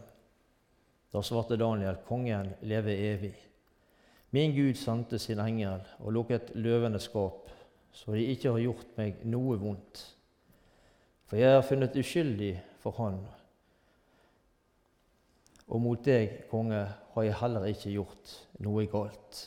Da 1.12 1.22
svarte 1.22 1.56
Daniel, 1.56 1.96
'Kongen 2.04 2.52
leve 2.62 2.98
evig.' 2.98 3.51
Min 4.32 4.54
Gud 4.56 4.78
sendte 4.80 5.18
sin 5.20 5.40
engel 5.42 5.82
og 6.00 6.14
lukket 6.16 6.54
løvenes 6.56 7.10
skap, 7.10 7.50
så 7.92 8.14
de 8.16 8.24
ikke 8.32 8.54
har 8.54 8.62
gjort 8.64 8.96
meg 8.96 9.20
noe 9.28 9.58
vondt. 9.60 10.00
For 11.28 11.40
jeg 11.40 11.52
er 11.52 11.66
funnet 11.66 11.96
uskyldig 12.00 12.54
for 12.80 12.96
Han 13.00 13.20
og 15.72 15.80
mot 15.80 16.04
deg, 16.04 16.42
konge, 16.50 16.82
har 17.14 17.24
jeg 17.24 17.38
heller 17.40 17.66
ikke 17.70 17.94
gjort 17.94 18.32
noe 18.64 18.84
galt. 18.92 19.38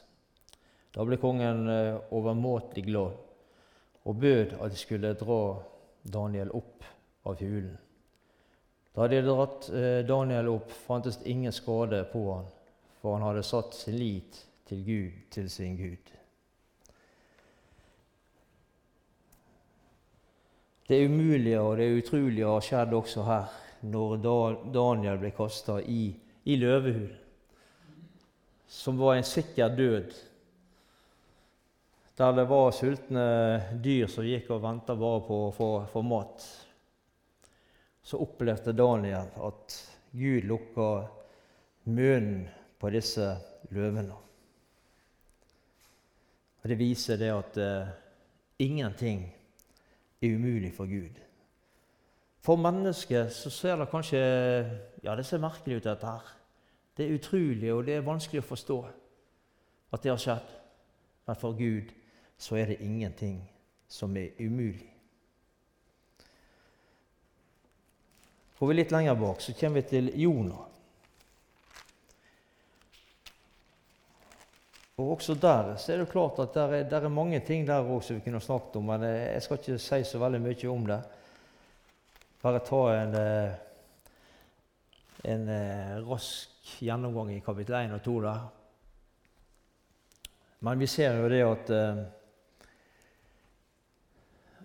Da 0.95 1.03
ble 1.05 1.19
kongen 1.21 1.67
eh, 1.69 1.97
overmåtelig 2.15 2.85
glad 2.87 3.21
og 4.05 4.19
bød 4.21 4.55
at 4.61 4.71
de 4.73 4.79
skulle 4.79 5.15
dra 5.17 5.39
Daniel 6.01 6.53
opp 6.55 6.85
av 7.29 7.41
hulen. 7.41 7.75
Da 8.95 9.09
de 9.11 9.19
hadde 9.19 9.27
dratt 9.27 9.69
eh, 9.69 10.01
Daniel 10.07 10.49
opp, 10.55 10.73
fantes 10.87 11.19
ingen 11.25 11.53
skade 11.53 12.03
på 12.09 12.25
han, 12.31 12.49
for 13.01 13.17
han 13.17 13.25
hadde 13.27 13.45
satt 13.45 13.77
sin 13.77 13.99
lit 13.99 14.41
til 14.65 14.85
Gud, 14.85 15.11
til 15.31 15.49
sin 15.49 15.77
Gud. 15.77 16.13
Det 20.87 21.05
umulige 21.07 21.59
og 21.59 21.77
det 21.77 21.89
utrolige 21.97 22.45
har 22.45 22.61
skjedd 22.61 22.93
også 22.93 23.23
her 23.25 23.53
når 23.85 24.17
Daniel 24.73 25.17
ble 25.21 25.31
kasta 25.33 25.79
i, 25.81 26.09
i 26.45 26.57
løvehulen, 26.61 27.21
som 28.67 28.97
var 28.97 29.15
en 29.15 29.25
sikker 29.25 29.75
død, 29.77 30.13
der 32.17 32.35
det 32.37 32.45
var 32.49 32.71
sultne 32.71 33.25
dyr 33.83 34.07
som 34.07 34.25
gikk 34.25 34.49
og 34.55 34.61
venta 34.63 34.95
bare 34.97 35.23
på 35.25 35.39
å 35.47 35.53
få, 35.91 36.03
mat. 36.05 36.45
Så 38.05 38.21
opplevde 38.23 38.75
Daniel 38.77 39.33
at 39.47 39.79
Gud 40.15 40.47
lukka 40.47 40.89
munnen 41.89 42.45
på 42.79 42.93
disse 42.93 43.33
løvene. 43.75 44.24
Og 46.65 46.69
Det 46.69 46.79
viser 46.79 47.19
det 47.21 47.27
at 47.29 47.57
uh, 47.61 47.87
ingenting 48.59 49.35
er 50.21 50.33
umulig 50.33 50.71
for 50.73 50.89
Gud. 50.89 51.19
For 52.41 52.57
mennesket 52.57 53.29
så 53.33 53.51
ser 53.53 53.75
det 53.77 53.89
kanskje 53.91 54.17
ja, 55.03 55.13
det 55.15 55.25
ser 55.25 55.43
merkelig 55.43 55.77
ut, 55.77 55.83
dette 55.83 56.09
her. 56.09 56.31
Det 56.97 57.05
er 57.05 57.13
utrolig, 57.19 57.69
og 57.73 57.85
det 57.85 57.99
er 57.99 58.07
vanskelig 58.07 58.41
å 58.41 58.47
forstå 58.47 58.79
at 59.93 60.01
det 60.01 60.09
har 60.09 60.23
skjedd. 60.23 60.49
Men 61.27 61.37
for 61.37 61.53
Gud 61.53 61.93
så 62.37 62.57
er 62.57 62.73
det 62.73 62.81
ingenting 62.81 63.43
som 63.87 64.17
er 64.17 64.33
umulig. 64.39 64.89
Går 68.57 68.73
vi 68.73 68.81
litt 68.81 68.91
lenger 68.97 69.21
bak, 69.21 69.41
så 69.41 69.53
kommer 69.53 69.83
vi 69.83 69.89
til 69.93 70.13
Jonah. 70.17 70.65
Og 74.97 75.11
Også 75.11 75.33
der 75.35 75.75
så 75.75 75.93
er 75.93 75.97
det 75.97 76.11
klart 76.11 76.39
at 76.39 76.53
der 76.53 76.73
er, 76.73 76.83
der 76.89 77.01
er 77.03 77.11
mange 77.11 77.39
ting 77.39 77.67
der 77.67 77.83
også 77.83 78.13
vi 78.13 78.19
kunne 78.23 78.39
snakket 78.39 78.75
om, 78.75 78.85
men 78.85 79.03
jeg 79.03 79.41
skal 79.43 79.57
ikke 79.59 79.79
si 79.79 80.03
så 80.03 80.19
veldig 80.19 80.39
mye 80.41 80.69
om 80.71 80.85
det 80.87 81.01
bare 82.45 82.59
ta 82.61 82.81
en, 82.93 83.15
eh, 83.15 83.53
en 85.33 85.47
eh, 85.49 85.95
rask 86.05 86.75
gjennomgang 86.79 87.31
i 87.33 87.41
kapittel 87.41 87.75
1 87.79 87.95
og 87.97 88.03
2 88.05 88.13
der. 88.21 88.43
Men 90.59 90.79
vi 90.79 90.87
ser 90.87 91.17
jo 91.17 91.31
det 91.33 91.41
at 91.41 91.73
eh, 91.73 92.03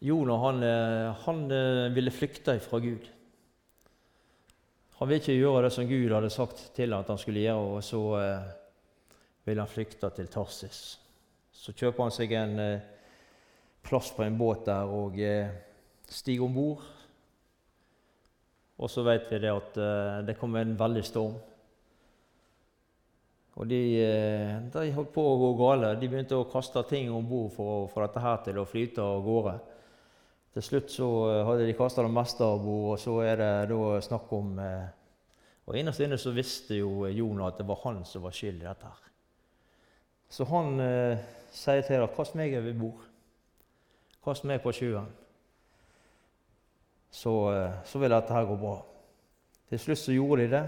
Jonah 0.05 0.45
han, 0.45 0.63
han 1.25 1.43
ville 1.95 2.13
flykte 2.13 2.59
fra 2.61 2.79
Gud. 2.85 3.09
Han 5.01 5.09
ville 5.09 5.21
ikke 5.25 5.41
gjøre 5.41 5.65
det 5.65 5.73
som 5.73 5.89
Gud 5.89 6.13
hadde 6.13 6.31
sagt 6.31 6.63
til 6.77 6.93
ham 6.93 7.01
at 7.03 7.11
han 7.15 7.19
skulle 7.19 7.43
gjøre, 7.49 7.77
og 7.81 7.85
så 7.85 8.05
eh, 9.51 9.53
ville 9.53 9.67
han 9.67 9.75
flykte 9.75 10.11
til 10.15 10.31
Tarsis. 10.31 11.01
Så 11.61 11.75
kjøper 11.77 12.07
han 12.07 12.15
seg 12.15 12.33
en 12.39 12.57
eh, 12.63 12.89
plass 13.85 14.13
på 14.17 14.25
en 14.25 14.39
båt 14.39 14.65
der 14.69 14.89
og 14.89 15.19
eh, 15.21 15.51
stiger 16.11 16.47
om 16.47 16.55
bord 16.57 16.87
Og 18.81 18.91
så 18.91 19.05
vet 19.05 19.29
vi 19.29 19.41
det 19.43 19.53
at 19.53 19.77
eh, 19.77 20.21
det 20.25 20.39
kom 20.41 20.57
en 20.57 20.77
veldig 20.79 21.03
storm. 21.05 21.35
Og 23.61 23.67
de, 23.69 23.81
uh, 24.01 24.71
de, 24.73 24.93
holdt 24.95 25.11
på 25.13 25.21
å 25.21 25.35
gå 25.37 25.49
gale. 25.59 25.91
De 26.01 26.09
begynte 26.09 26.39
å 26.39 26.47
kaste 26.49 26.81
ting 26.89 27.11
om 27.13 27.27
bord 27.29 27.51
for, 27.53 27.91
for, 27.93 28.07
dette 28.07 28.23
her 28.25 28.39
til 28.47 28.61
å 28.63 28.65
flyte 28.65 29.05
av 29.05 29.21
gårde. 29.27 29.53
Til 30.55 30.65
slutt 30.65 30.95
så 30.95 31.09
uh, 31.27 31.43
hadde 31.51 31.67
de 31.69 31.77
kasta 31.77 32.07
det 32.07 32.15
meste 32.15 32.47
av 32.47 32.63
bord, 32.63 32.95
og 32.95 33.03
så 33.03 33.19
er 33.27 33.43
det 33.43 33.53
da 33.75 34.01
snakk 34.07 34.33
om 34.39 34.57
Og 34.63 35.77
innerst 35.77 36.01
inne 36.07 36.17
så 36.17 36.33
visste 36.33 36.81
jo 36.81 37.05
Jonah 37.11 37.51
at 37.51 37.61
det 37.61 37.69
var 37.69 37.83
han 37.85 38.01
som 38.09 38.25
var 38.25 38.33
skyld 38.33 38.63
i 38.63 38.69
dette. 38.71 38.95
her. 38.95 39.10
Så 40.31 40.47
han 40.47 40.77
sier 41.51 41.83
til 41.83 42.01
dem 42.01 42.13
'Kast 42.17 42.35
meg 42.39 42.55
over 42.59 42.73
bord'. 42.73 43.07
Kast 44.25 44.45
meg 44.45 44.61
på 44.63 44.73
sjøen. 44.73 45.09
Så, 47.11 47.33
eh, 47.55 47.73
så, 47.85 47.99
vil 47.99 48.13
dette 48.13 48.35
her 48.35 48.47
gå 48.47 48.57
bra. 48.57 48.77
Til 49.71 49.79
slutt 49.79 49.99
så 49.99 50.15
gjorde 50.15 50.45
de 50.45 50.53
det. 50.53 50.65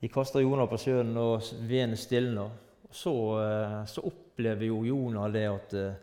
De 0.00 0.08
kasta 0.10 0.40
Jonah 0.42 0.66
på 0.68 0.78
sjøen, 0.80 1.14
og 1.16 1.42
vinden 1.68 1.96
stilna. 1.96 2.48
Så, 2.90 3.12
eh, 3.40 3.84
så 3.86 4.02
opplever 4.04 4.66
jo 4.66 4.82
Jonah 4.84 5.30
det 5.32 5.46
at 5.48 5.74
eh, 5.74 5.94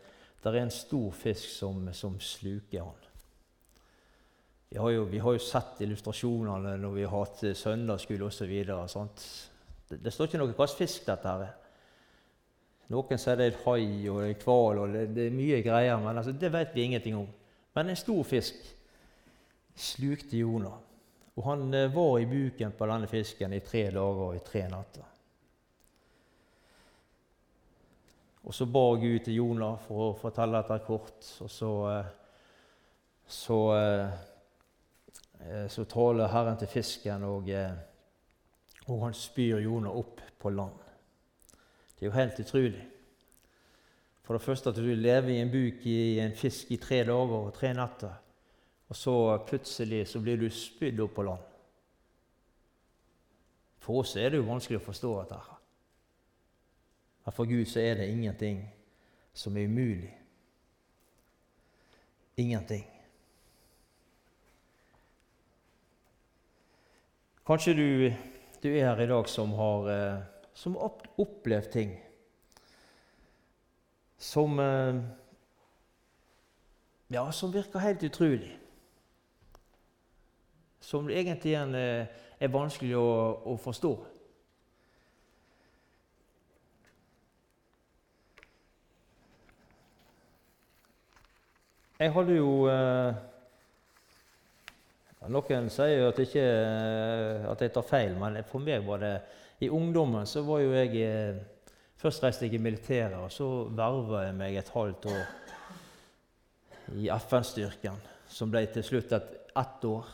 det 0.43 0.53
er 0.53 0.61
en 0.61 0.71
stor 0.71 1.11
fisk 1.11 1.49
som, 1.49 1.89
som 1.93 2.15
sluker 2.19 2.83
han. 2.83 2.95
Vi 4.69 4.77
har, 4.77 4.89
jo, 4.93 5.03
vi 5.09 5.19
har 5.19 5.33
jo 5.33 5.41
sett 5.41 5.81
illustrasjonene 5.81 6.77
når 6.77 6.91
vi 6.93 7.03
har 7.03 7.25
hatt 7.25 7.41
søndagsskole 7.57 8.27
osv. 8.29 8.51
Det, 9.89 9.97
det 9.97 10.13
står 10.13 10.29
ikke 10.29 10.39
noe 10.39 10.53
hva 10.53 10.67
slags 10.67 10.77
fisk 10.77 11.07
dette 11.09 11.27
her 11.27 11.47
er. 11.47 11.55
Noen 12.89 13.21
sier 13.21 13.37
det 13.37 13.45
er 13.45 13.51
et 13.53 13.65
hai 13.67 14.09
og 14.09 14.23
en 14.25 14.39
hval 14.41 14.79
og 14.81 14.93
det, 14.95 15.03
det, 15.13 15.27
er 15.29 15.35
mye 15.37 15.61
greier, 15.61 15.99
men 16.01 16.17
altså, 16.17 16.33
det 16.33 16.49
vet 16.53 16.71
vi 16.73 16.87
ingenting 16.87 17.19
om. 17.19 17.27
Men 17.77 17.91
en 17.91 17.99
stor 17.99 18.23
fisk 18.25 18.63
slukte 19.77 20.39
Jonah, 20.39 20.79
og 21.37 21.45
han 21.45 21.67
eh, 21.73 21.91
var 21.93 22.17
i 22.19 22.25
buken 22.25 22.73
på 22.75 22.89
denne 22.89 23.07
fisken 23.07 23.53
i 23.53 23.61
tre 23.61 23.85
dager 23.93 24.23
og 24.25 24.39
i 24.39 24.41
tre 24.43 24.65
natter. 24.71 25.05
Og 28.49 28.55
så 28.55 28.65
ba 28.65 28.83
Gud 28.97 29.19
til 29.21 29.37
Jonah 29.37 29.77
for 29.85 30.07
å 30.07 30.17
fortelle 30.17 30.57
dette 30.57 30.81
kort, 30.87 31.21
og 31.45 31.53
så, 31.53 31.71
eh, 31.93 32.11
så, 33.29 33.61
eh, 33.77 35.65
så 35.69 35.85
taler 35.85 36.33
Herren 36.33 36.57
til 36.57 36.73
fisken, 36.73 37.29
og, 37.29 37.53
og 38.89 39.01
han 39.05 39.13
spyr 39.13 39.61
Jonah 39.61 39.93
opp 40.01 40.25
på 40.41 40.57
land. 40.57 40.88
Det 41.99 42.05
er 42.05 42.09
jo 42.09 42.15
helt 42.15 42.39
utrolig. 42.39 42.87
For 44.23 44.37
det 44.37 44.45
første 44.45 44.69
at 44.69 44.75
du 44.75 44.87
lever 44.95 45.33
i 45.33 45.41
en 45.41 45.51
buk 45.51 45.85
i 45.85 46.19
en 46.23 46.35
fisk 46.37 46.71
i 46.71 46.77
tre 46.77 47.01
dager 47.03 47.35
og 47.35 47.53
tre 47.53 47.73
netter, 47.73 48.13
og 48.87 48.95
så 48.95 49.15
plutselig 49.47 50.07
så 50.07 50.21
blir 50.23 50.39
du 50.39 50.47
spydd 50.49 51.01
opp 51.03 51.15
på 51.17 51.25
land. 51.27 51.43
For 53.83 53.99
oss 53.99 54.15
er 54.15 54.29
det 54.29 54.39
jo 54.39 54.47
vanskelig 54.47 54.79
å 54.79 54.85
forstå 54.85 55.11
dette. 55.17 55.41
Men 57.25 57.35
for 57.35 57.49
Gud 57.51 57.67
så 57.67 57.83
er 57.83 57.99
det 57.99 58.09
ingenting 58.13 58.63
som 59.33 59.57
er 59.57 59.67
umulig. 59.67 60.13
Ingenting. 62.37 62.85
Kanskje 67.49 67.73
du, 67.73 67.87
du 68.63 68.69
er 68.69 68.91
her 68.91 69.01
i 69.03 69.09
dag 69.09 69.27
som 69.27 69.51
har 69.57 69.89
eh, 69.89 70.27
som 70.59 70.75
har 70.75 71.09
opplevd 71.23 71.71
ting 71.71 71.97
som 74.19 74.59
eh, 74.59 74.95
Ja, 77.07 77.31
som 77.31 77.51
virker 77.51 77.79
helt 77.79 78.03
utrolig. 78.03 78.59
Som 80.79 81.09
egentlig 81.09 81.55
eh, 81.55 82.05
er 82.39 82.51
vanskelig 82.53 82.97
å, 82.99 83.07
å, 83.49 83.55
forstå. 83.57 83.93
Jeg 91.99 92.13
hadde 92.15 92.37
jo 92.37 92.53
eh, 92.71 93.25
Noen 95.29 95.67
sier 95.73 95.97
jo 95.97 96.11
at, 96.11 96.19
ikke, 96.23 96.45
at 97.49 97.61
jeg 97.61 97.73
tar 97.75 97.85
feil, 97.87 98.13
men 98.17 98.39
for 98.47 98.63
meg 98.63 98.85
var 98.85 99.01
det 99.03 99.15
i 99.59 99.69
ungdommen 99.69 100.27
så 100.27 100.41
var 100.47 100.59
jo 100.63 100.75
jeg 100.75 101.01
eh, 101.03 101.39
Først 101.99 102.23
reiste 102.23 102.45
jeg 102.47 102.53
i 102.55 102.61
militæret, 102.63 103.17
og 103.19 103.27
så 103.27 103.45
verva 103.75 104.21
jeg 104.23 104.35
meg 104.39 104.55
et 104.55 104.69
halvt 104.71 105.09
år 105.11 106.93
i 106.95 107.09
FN-styrken, 107.11 107.97
som 108.31 108.47
ble 108.53 108.61
til 108.71 108.85
slutt 108.87 109.11
et 109.17 109.33
ett 109.59 109.83
år 109.83 110.07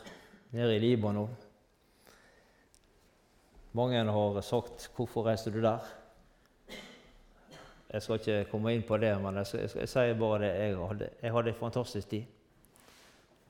nede 0.50 0.74
i 0.74 0.80
Libanon. 0.82 1.30
Mange 3.72 4.02
har 4.02 4.40
sagt 4.40 4.90
'Hvorfor 4.96 5.26
reiste 5.26 5.50
du 5.50 5.62
der?' 5.62 5.86
Jeg 7.92 8.02
skal 8.02 8.14
ikke 8.18 8.50
komme 8.50 8.74
inn 8.74 8.82
på 8.82 8.96
det, 8.96 9.22
men 9.22 9.36
jeg, 9.36 9.46
skal, 9.46 9.60
jeg, 9.60 9.70
skal, 9.70 9.80
jeg 9.80 9.88
sier 9.88 10.14
bare 10.18 10.38
det. 10.38 10.54
Jeg 10.54 10.76
hadde, 10.76 11.10
jeg 11.22 11.32
hadde 11.32 11.48
en 11.48 11.54
fantastisk 11.54 12.08
tid 12.08 12.24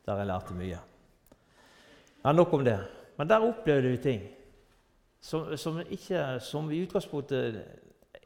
der 0.07 0.17
jeg 0.17 0.27
lærte 0.27 0.55
mye. 0.55 0.79
Men 2.25 2.37
nok 2.37 2.53
om 2.53 2.65
det. 2.65 2.81
Men 3.17 3.29
der 3.29 3.49
opplevde 3.49 3.89
vi 3.89 3.97
ting 3.97 4.36
som, 5.27 5.57
som, 5.59 5.81
ikke, 5.91 6.23
som 6.41 6.69
i 6.71 6.85
utgangspunktet 6.85 7.59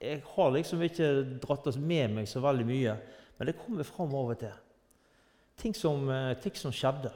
Jeg 0.01 0.23
har 0.35 0.53
liksom 0.53 0.83
ikke 0.85 1.09
dratt 1.41 1.67
oss 1.69 1.79
med 1.81 2.13
meg 2.15 2.29
så 2.29 2.41
veldig 2.45 2.67
mye, 2.69 2.95
men 3.37 3.49
det 3.49 3.57
kommer 3.59 3.89
fram 3.89 4.15
av 4.17 4.33
og 4.33 4.39
til. 4.41 4.55
Ting 5.61 5.77
som, 5.77 6.09
eh, 6.09 6.37
ting 6.41 6.57
som 6.57 6.73
skjedde, 6.73 7.13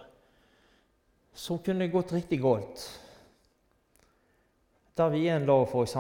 som 1.33 1.61
kunne 1.65 1.89
gått 1.89 2.13
riktig 2.13 2.43
galt. 2.43 2.85
Der 4.97 5.09
vi 5.11 5.25
en 5.33 5.49
dag 5.49 5.65
f.eks. 5.65 5.97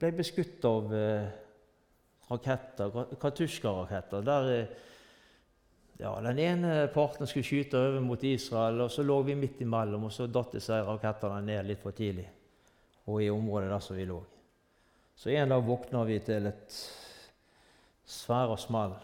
ble 0.00 0.12
beskutt 0.16 0.64
av 0.64 0.94
eh, 0.96 1.28
raketter, 2.30 3.16
Katusjka-raketter. 3.20 4.24
Der 4.24 4.52
eh, 4.56 4.76
ja, 6.00 6.14
den 6.24 6.40
ene 6.40 6.76
parten 6.92 7.28
skulle 7.28 7.46
skyte 7.46 7.80
over 7.80 8.00
mot 8.04 8.24
Israel, 8.24 8.86
og 8.86 8.92
så 8.92 9.04
lå 9.04 9.20
vi 9.28 9.36
midt 9.36 9.60
imellom, 9.60 10.08
og 10.08 10.12
så 10.12 10.26
datt 10.26 10.56
disse 10.56 10.80
rakettene 10.88 11.42
ned 11.44 11.68
litt 11.68 11.84
for 11.84 11.96
tidlig 11.96 12.30
og 13.06 13.22
i 13.22 13.30
området 13.30 13.70
der 13.70 13.82
som 13.82 13.96
vi 13.96 14.06
lå. 14.06 14.18
Så 15.16 15.30
en 15.30 15.48
dag 15.52 15.62
våkna 15.62 16.04
vi 16.04 16.18
til 16.24 16.46
et 16.50 16.76
svære 18.08 18.58
smell. 18.58 18.94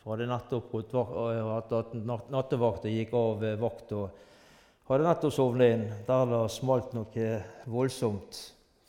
For 0.00 0.14
hadde 0.14 0.30
nettopp 0.30 0.72
hatt 0.94 1.94
nattevakt 2.32 2.86
og 2.88 2.94
gikk 2.94 3.12
av 3.14 3.44
vakt 3.60 3.92
og 3.98 4.22
hadde 4.88 5.06
nettopp 5.06 5.34
sovnet 5.36 5.74
inn. 5.74 5.84
Der 6.08 6.30
det 6.30 6.44
smalt 6.54 6.94
noe 6.96 7.26
voldsomt. 7.70 8.40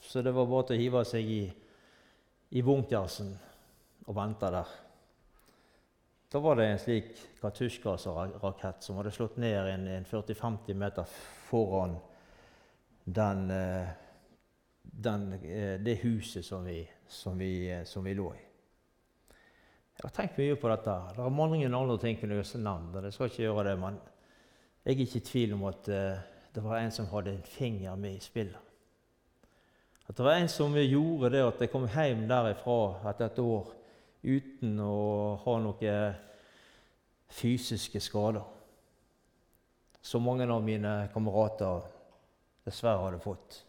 Så 0.02 0.24
det 0.24 0.34
var 0.36 0.48
bare 0.50 0.70
til 0.70 0.80
å 0.80 0.82
hive 0.82 1.04
seg 1.08 1.28
i, 1.30 1.42
i 2.58 2.64
bunkersen 2.66 3.36
og 4.08 4.16
vente 4.18 4.50
der. 4.52 4.72
Da 6.32 6.40
var 6.40 6.56
det 6.56 6.70
en 6.70 6.80
slik 6.80 7.12
Katusjka-rakett 7.42 8.86
som 8.86 8.96
hadde 9.00 9.12
slått 9.12 9.36
ned 9.42 9.68
en, 9.68 9.88
en 10.00 10.08
40-50 10.08 10.78
meter 10.80 11.18
foran 11.50 11.98
den 13.04 13.50
eh, 13.52 13.90
den, 14.82 15.34
eh, 15.34 15.80
det 15.80 15.96
huset 16.04 16.46
som 16.46 16.66
vi, 16.66 16.90
som, 17.08 17.38
vi, 17.38 17.72
eh, 17.72 17.84
som 17.84 18.04
vi, 18.04 18.14
lå 18.14 18.34
i. 18.34 18.42
Jeg 19.98 20.04
har 20.04 20.14
tenkt 20.16 20.38
mye 20.38 20.58
på 20.58 20.70
dette. 20.72 20.96
Det 21.16 21.24
er 21.26 21.36
mange 21.36 21.66
andre 21.66 21.98
ting 22.02 22.18
kunne 22.20 22.40
jeg 22.40 22.62
nevnt. 22.64 23.04
Jeg 23.04 23.14
skal 23.14 23.30
ikke 23.30 23.44
gjøre 23.44 23.66
det, 23.70 23.78
men 23.80 24.00
jeg 24.84 24.96
er 24.96 25.04
ikke 25.06 25.20
i 25.20 25.26
tvil 25.26 25.54
om 25.54 25.66
at 25.70 25.90
uh, 25.94 26.22
det 26.56 26.64
var 26.64 26.80
en 26.80 26.92
som 26.92 27.10
hadde 27.12 27.36
en 27.36 27.44
finger 27.46 27.96
med 27.96 28.16
i 28.16 28.24
spillet. 28.24 28.58
At 30.08 30.18
det 30.18 30.26
var 30.26 30.40
en 30.40 30.50
som 30.50 30.74
gjorde 30.74 31.30
det 31.36 31.44
at 31.46 31.62
jeg 31.62 31.70
kom 31.72 31.86
hjem 31.86 32.26
derifra 32.28 33.12
etter 33.12 33.30
et 33.30 33.40
år 33.44 33.70
uten 34.24 34.80
å 34.82 34.98
ha 35.44 35.58
noen 35.62 36.18
fysiske 37.32 38.02
skader. 38.02 38.44
Som 40.02 40.26
mange 40.26 40.50
av 40.50 40.66
mine 40.66 40.96
kamerater 41.14 41.86
dessverre 42.66 43.06
hadde 43.06 43.22
fått. 43.22 43.62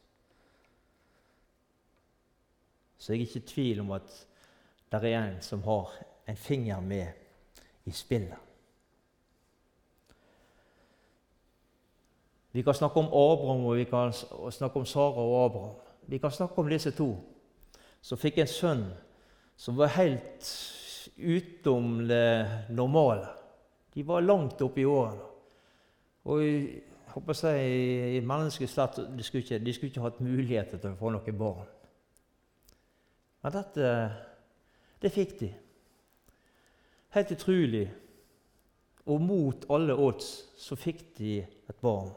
Så 3.03 3.13
jeg 3.13 3.19
er 3.19 3.27
ikke 3.27 3.39
i 3.41 3.49
tvil 3.51 3.81
om 3.83 3.91
at 3.97 4.13
det 4.93 5.09
er 5.11 5.25
en 5.25 5.41
som 5.43 5.63
har 5.67 5.91
en 6.29 6.37
finger 6.37 6.81
med 6.81 7.07
i 7.85 7.91
spillet. 7.91 8.39
Vi 12.53 12.63
kan 12.63 12.75
snakke 12.75 13.01
om 13.01 13.07
Abraham 13.07 13.65
og 13.67 13.77
vi 13.77 13.85
kan 13.85 14.13
snakke 14.51 14.79
om 14.79 14.87
Sara 14.87 15.19
og 15.19 15.45
Abraham. 15.45 15.75
Vi 16.07 16.19
kan 16.19 16.31
snakke 16.31 16.59
om 16.59 16.69
disse 16.69 16.91
to 16.91 17.17
som 18.03 18.19
fikk 18.19 18.39
en 18.39 18.55
sønn 18.55 18.87
som 19.57 19.77
var 19.77 19.97
helt 19.99 20.55
utom 21.19 22.07
det 22.07 22.71
normale. 22.71 23.27
De 23.95 24.07
var 24.07 24.23
langt 24.23 24.63
oppe 24.63 24.81
i 24.81 24.87
årene. 24.87 25.27
Og 26.25 26.43
jeg 26.45 26.83
håper 27.17 27.35
si, 27.35 27.53
i 28.17 28.21
menneskelig 28.21 28.69
de 29.17 29.23
skulle, 29.23 29.43
ikke, 29.43 29.75
skulle 29.75 29.91
ikke 29.91 30.07
hatt 30.07 30.21
muligheter 30.21 30.79
til 30.79 30.95
å 30.95 30.99
få 31.01 31.11
noen 31.11 31.39
barn. 31.39 31.71
Men 33.43 33.57
dette 33.57 33.89
det 35.03 35.11
fikk 35.11 35.39
de. 35.41 35.51
Helt 37.17 37.33
utrolig. 37.35 37.87
Og 39.11 39.21
mot 39.21 39.65
alle 39.75 39.97
odds 39.99 40.29
så 40.63 40.79
fikk 40.79 41.03
de 41.19 41.41
et 41.43 41.81
barn 41.83 42.13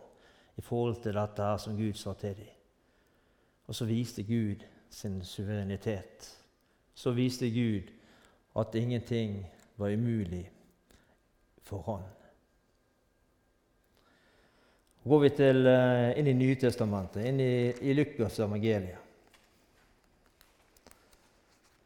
i 0.56 0.62
forhold 0.62 1.02
til 1.02 1.18
dette 1.18 1.48
her 1.50 1.58
som 1.62 1.78
Gud 1.78 1.98
sa 1.98 2.14
til 2.14 2.36
dem. 2.38 2.52
Og 3.66 3.76
så 3.76 3.88
viste 3.90 4.24
Gud 4.24 4.62
sin 4.90 5.24
suverenitet. 5.26 6.30
Så 6.94 7.12
viste 7.12 7.50
Gud 7.50 7.90
at 8.56 8.76
ingenting 8.76 9.42
var 9.78 9.92
umulig 9.98 10.46
for 11.64 11.82
han. 11.90 12.06
Går 15.04 15.20
vi 15.20 15.30
til, 15.30 15.68
eh, 15.68 16.20
inn 16.20 16.28
i 16.28 16.34
Nytestamentet, 16.34 17.26
inn 17.26 17.40
i, 17.40 17.74
i 17.82 17.94
Lukas 17.94 18.40
evangeliet, 18.40 19.05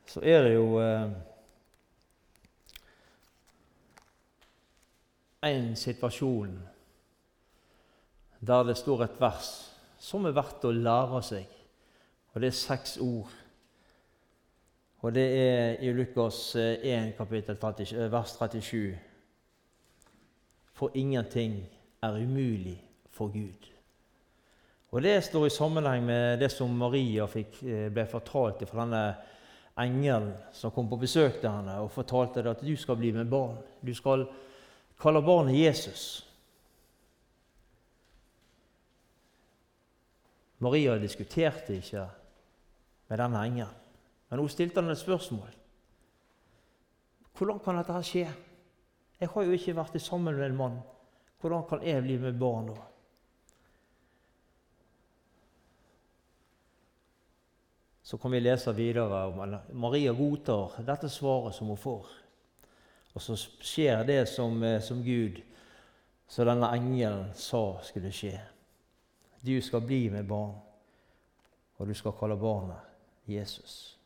så 0.09 0.21
er 0.25 0.41
det 0.41 0.53
jo 0.55 0.79
eh, 0.81 1.11
en 5.45 5.75
situasjon 5.77 6.55
der 8.39 8.63
det 8.65 8.77
står 8.79 9.05
et 9.05 9.21
vers 9.21 9.51
som 10.01 10.25
er 10.25 10.33
verdt 10.33 10.65
å 10.65 10.73
lære 10.73 11.21
seg. 11.27 11.55
Og 12.31 12.41
det 12.41 12.49
er 12.49 12.57
seks 12.57 12.97
ord. 13.03 13.29
Og 15.03 15.13
det 15.13 15.25
er 15.43 15.83
i 15.83 15.91
Lukas 15.93 16.55
1, 16.55 16.85
eh, 16.87 17.11
kapittel 17.17 17.59
30, 17.59 17.93
eh, 17.93 18.11
vers 18.11 18.33
37. 18.39 18.97
For 20.73 20.95
ingenting 20.95 21.59
er 22.01 22.17
umulig 22.17 22.79
for 23.11 23.27
Gud. 23.27 23.67
Og 24.91 25.03
Det 25.03 25.23
står 25.23 25.45
i 25.45 25.49
sammenheng 25.53 26.05
med 26.05 26.39
det 26.39 26.49
som 26.51 26.69
Maria 26.73 27.27
fikk, 27.27 27.59
ble 27.93 28.05
fortalt 28.09 28.63
fra 28.65 28.87
denne 28.87 29.03
engelen 29.79 30.33
som 30.53 30.71
kom 30.71 30.89
på 30.89 30.99
besøk 30.99 31.39
til 31.41 31.49
henne 31.49 31.77
og 31.83 31.91
fortalte 31.93 32.43
at 32.49 32.63
du 32.63 32.75
skal 32.77 32.97
bli 32.99 33.11
med 33.15 33.29
barn. 33.31 33.57
Du 33.81 33.93
skal 33.95 34.25
kalle 34.99 35.21
barnet 35.23 35.57
Jesus. 35.57 36.25
Maria 40.59 40.97
diskuterte 40.99 41.77
ikke 41.79 42.03
med 43.07 43.21
denne 43.21 43.45
engelen, 43.47 43.75
men 44.29 44.39
hun 44.39 44.51
stilte 44.51 44.81
henne 44.81 44.91
et 44.91 44.99
spørsmål. 44.99 45.55
Hvordan 47.37 47.61
kan 47.63 47.79
dette 47.79 48.03
skje? 48.03 48.27
Jeg 49.19 49.31
har 49.31 49.43
jo 49.43 49.55
ikke 49.55 49.75
vært 49.77 50.01
sammen 50.03 50.35
med 50.35 50.49
en 50.49 50.57
mann. 50.59 50.79
Hvordan 51.39 51.63
kan 51.69 51.83
jeg 51.83 52.03
bli 52.03 52.17
med 52.19 52.39
barn 52.39 52.67
da? 52.73 52.88
Så 58.09 58.17
kan 58.17 58.31
vi 58.31 58.39
lese 58.39 58.73
videre 58.73 59.25
om 59.25 59.57
Maria 59.71 60.13
godtar 60.13 60.71
dette 60.81 61.09
svaret 61.09 61.53
som 61.55 61.67
hun 61.69 61.77
får. 61.77 62.07
Og 63.13 63.21
så 63.21 63.35
skjer 63.37 64.01
det 64.03 64.23
som, 64.29 64.63
eh, 64.63 64.81
som 64.81 65.03
Gud, 65.03 65.37
som 66.27 66.47
denne 66.49 66.71
engelen 66.73 67.27
sa 67.37 67.77
skulle 67.85 68.09
skje. 68.09 68.39
Du 69.45 69.61
skal 69.61 69.81
bli 69.81 70.09
med 70.09 70.25
barn, 70.25 70.55
og 71.77 71.87
du 71.87 71.93
skal 71.93 72.15
kalle 72.17 72.37
barnet 72.37 72.81
Jesus. 73.27 73.99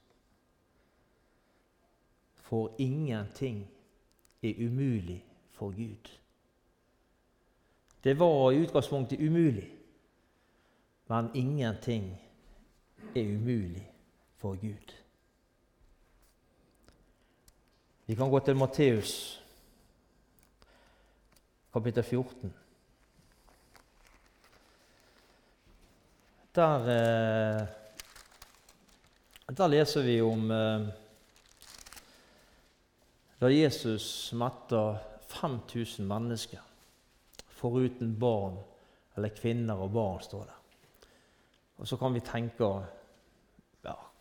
For 2.35 2.75
ingenting 2.77 3.63
er 4.41 4.59
umulig 4.59 5.23
for 5.51 5.71
Gud. 5.71 6.11
Det 8.03 8.19
var 8.19 8.51
i 8.51 8.65
utgangspunktet 8.65 9.19
umulig, 9.19 9.71
men 11.07 11.31
ingenting 11.33 12.21
er 13.15 13.23
umulig 13.23 13.92
for 14.43 14.55
Gud. 14.59 14.91
Vi 18.05 18.15
kan 18.15 18.29
gå 18.29 18.39
til 18.43 18.57
Matteus, 18.59 19.11
kapittel 21.73 22.03
14. 22.03 22.53
Der, 26.55 26.89
eh, 26.91 27.67
der 29.57 29.67
leser 29.67 30.03
vi 30.03 30.21
om 30.21 30.51
eh, 30.51 30.87
da 33.39 33.47
Jesus 33.47 34.33
metta 34.33 34.97
5000 35.27 36.07
mennesker, 36.07 36.59
foruten 37.47 38.19
barn 38.19 38.59
eller 39.15 39.31
kvinner 39.39 39.79
og 39.87 39.95
barn, 39.95 40.21
står 40.21 40.43
det. 40.43 40.59
Og 41.77 41.87
Så 41.87 41.97
kan 41.97 42.13
vi 42.13 42.19
tenke 42.19 42.67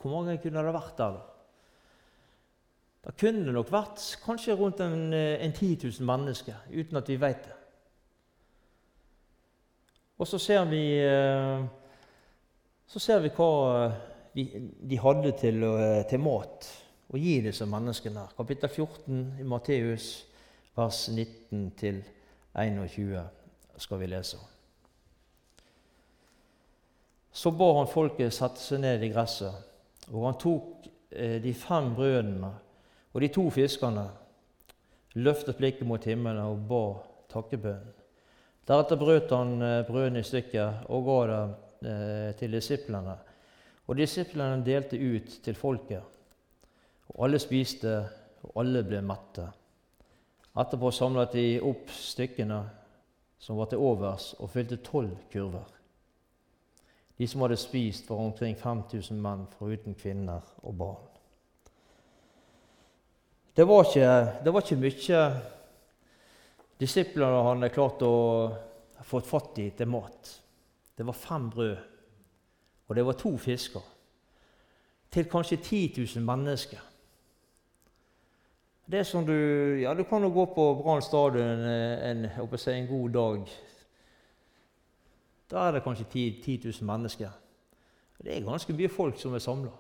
Hvor 0.03 0.11
mange 0.11 0.39
kunne 0.43 0.65
det 0.67 0.75
vært 0.75 0.99
der? 0.99 1.19
Det 3.03 3.15
kunne 3.19 3.55
nok 3.55 3.71
vært 3.73 4.03
kanskje 4.23 4.55
rundt 4.59 4.81
en, 4.83 5.13
eh, 5.15 5.45
en 5.45 5.53
10 5.53 5.79
000 6.01 6.07
mennesker, 6.07 6.55
uten 6.71 6.97
at 6.97 7.09
vi 7.09 7.21
vet 7.21 7.45
det. 7.45 7.59
Og 10.19 10.27
så 10.27 10.39
ser 10.39 10.65
vi, 10.65 10.99
eh, 10.99 11.65
så 12.87 12.99
ser 12.99 13.21
vi 13.21 13.31
hva 13.31 13.93
de 14.35 14.99
hadde 14.99 15.33
til, 15.39 15.65
til 16.09 16.21
mat 16.21 16.69
å 17.13 17.19
gi 17.21 17.41
disse 17.45 17.67
menneskene. 17.67 18.29
Kapittel 18.37 18.71
14 18.71 19.41
i 19.41 19.45
Matteus, 19.45 20.25
vers 20.77 21.09
19 21.09 21.73
21 22.55 23.29
skal 23.77 23.99
vi 23.99 24.07
lese. 24.07 24.39
Så 27.33 27.51
ba 27.51 27.69
han 27.79 27.89
folket 27.89 28.35
sette 28.35 28.61
seg 28.61 28.83
ned 28.83 29.05
i 29.05 29.11
gresset, 29.13 29.72
og 30.13 30.27
han 30.29 30.39
tok 30.41 30.89
eh, 31.11 31.39
de 31.43 31.55
fem 31.57 31.95
brødene 31.97 32.53
og 33.13 33.21
de 33.21 33.29
to 33.33 33.49
fiskene, 33.53 34.07
løftet 35.21 35.59
blikket 35.59 35.89
mot 35.89 36.05
himmelen 36.09 36.45
og 36.45 36.63
ba 36.69 36.85
takkebønn. 37.33 37.91
Deretter 38.69 39.01
brøt 39.01 39.33
han 39.35 39.57
eh, 39.61 39.83
brødene 39.89 40.23
i 40.23 40.27
stykker 40.27 40.87
og 40.93 41.09
ga 41.09 41.19
det 41.31 41.43
eh, 41.91 42.31
til 42.39 42.57
disiplene. 42.57 43.17
Og 43.89 43.99
disiplene 43.99 44.63
delte 44.65 45.01
ut 45.01 45.39
til 45.45 45.59
folket. 45.59 46.03
Og 47.13 47.27
alle 47.27 47.41
spiste, 47.43 47.97
og 48.47 48.63
alle 48.63 48.85
ble 48.87 49.03
mette. 49.05 49.45
Etterpå 50.53 50.93
samlet 50.95 51.37
de 51.37 51.47
opp 51.65 51.91
stykkene 51.93 52.63
som 53.43 53.59
var 53.59 53.69
til 53.73 53.83
overs, 53.83 54.33
og 54.39 54.51
fylte 54.53 54.79
tolv 54.85 55.17
kurver. 55.33 55.82
De 57.23 57.27
som 57.31 57.45
hadde 57.45 57.57
spist, 57.57 58.09
var 58.11 58.19
omkring 58.19 58.57
5000 58.59 59.19
menn, 59.23 59.45
foruten 59.55 59.95
kvinner 59.95 60.43
og 60.67 60.75
barn. 60.75 61.05
Det 63.55 63.67
var 63.69 63.85
ikke, 63.85 64.09
det 64.43 64.53
var 64.55 64.65
ikke 64.65 64.81
mye 64.81 65.21
disiplene 66.83 67.45
hadde 67.47 67.69
klart 67.71 68.03
å 68.03 68.17
få 69.07 69.21
fatt 69.23 69.61
i 69.63 69.69
til 69.79 69.91
mat. 69.93 70.33
Det 70.99 71.07
var 71.07 71.15
fem 71.15 71.47
brød, 71.53 71.77
og 72.89 72.99
det 72.99 73.07
var 73.07 73.21
to 73.21 73.37
fisker. 73.39 73.87
Til 75.15 75.31
kanskje 75.31 75.61
10 75.63 75.95
000 76.17 76.27
mennesker. 76.27 76.83
Det 78.91 79.07
som 79.07 79.23
du, 79.23 79.37
ja, 79.79 79.95
du 79.95 80.03
kan 80.11 80.27
jo 80.27 80.35
gå 80.35 80.49
på 80.57 80.65
Brann 80.83 81.07
stadion 81.07 81.63
en, 81.71 82.27
en, 82.27 82.59
si, 82.59 82.75
en, 82.75 82.91
god 82.91 83.15
dag. 83.15 83.53
Da 85.53 85.67
er 85.69 85.73
det 85.77 85.83
kanskje 85.85 86.09
10, 86.11 86.43
10 86.43 86.61
000 86.81 86.87
mennesker. 86.89 87.31
Det 88.25 88.37
er 88.37 88.45
ganske 88.47 88.73
mye 88.73 88.89
folk 88.89 89.19
som 89.21 89.35
er 89.35 89.43
samla. 89.43 89.73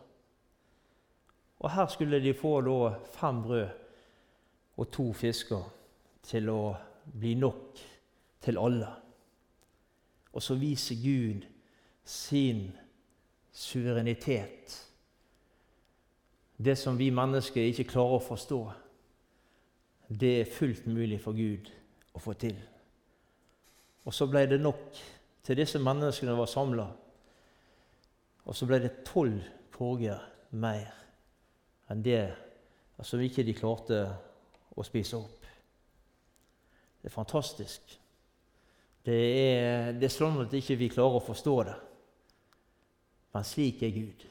Og 1.63 1.71
her 1.71 1.87
skulle 1.87 2.21
de 2.21 2.35
få 2.35 2.61
da 2.61 2.95
fem 3.15 3.43
brød 3.43 3.69
og 4.77 4.91
to 4.93 5.13
fisker 5.13 5.63
til 6.23 6.51
å 6.51 6.75
bli 7.19 7.35
nok 7.35 7.81
til 8.43 8.59
alle. 8.59 8.89
Og 10.33 10.43
så 10.43 10.57
viser 10.59 10.99
Gud 11.01 11.47
sin 12.05 12.71
suverenitet. 13.53 14.77
Det 16.57 16.79
som 16.79 16.99
vi 16.99 17.11
mennesker 17.11 17.63
ikke 17.63 17.89
klarer 17.95 18.19
å 18.19 18.27
forstå, 18.27 18.61
det 20.21 20.35
er 20.41 20.53
fullt 20.59 20.87
mulig 20.87 21.21
for 21.23 21.37
Gud 21.37 21.71
å 22.13 22.21
få 22.21 22.35
til. 22.37 22.59
Og 24.05 24.15
så 24.15 24.27
ble 24.27 24.45
det 24.51 24.61
nok 24.61 24.99
til 25.42 25.59
disse 25.59 25.78
menneskene 25.83 26.37
var 26.38 26.50
samla. 26.50 26.87
Og 28.44 28.57
så 28.57 28.66
ble 28.66 28.81
det 28.83 29.02
tolv 29.07 29.40
korger 29.74 30.20
mer 30.59 30.90
enn 31.90 32.02
det 32.05 32.24
som 33.02 33.20
ikke 33.22 33.44
de 33.46 33.55
klarte 33.57 34.02
å 34.78 34.85
spise 34.87 35.18
opp. 35.18 35.46
Det 37.02 37.11
er 37.11 37.14
fantastisk. 37.14 37.96
Det 39.02 39.16
er, 39.18 39.88
det 39.98 40.07
er 40.07 40.14
sånn 40.14 40.44
at 40.44 40.52
ikke 40.55 40.76
vi 40.78 40.87
ikke 40.87 41.00
klarer 41.00 41.18
å 41.18 41.24
forstå 41.26 41.57
det. 41.66 41.74
Men 43.35 43.48
slik 43.48 43.83
er 43.83 43.94
Gud. 43.96 44.22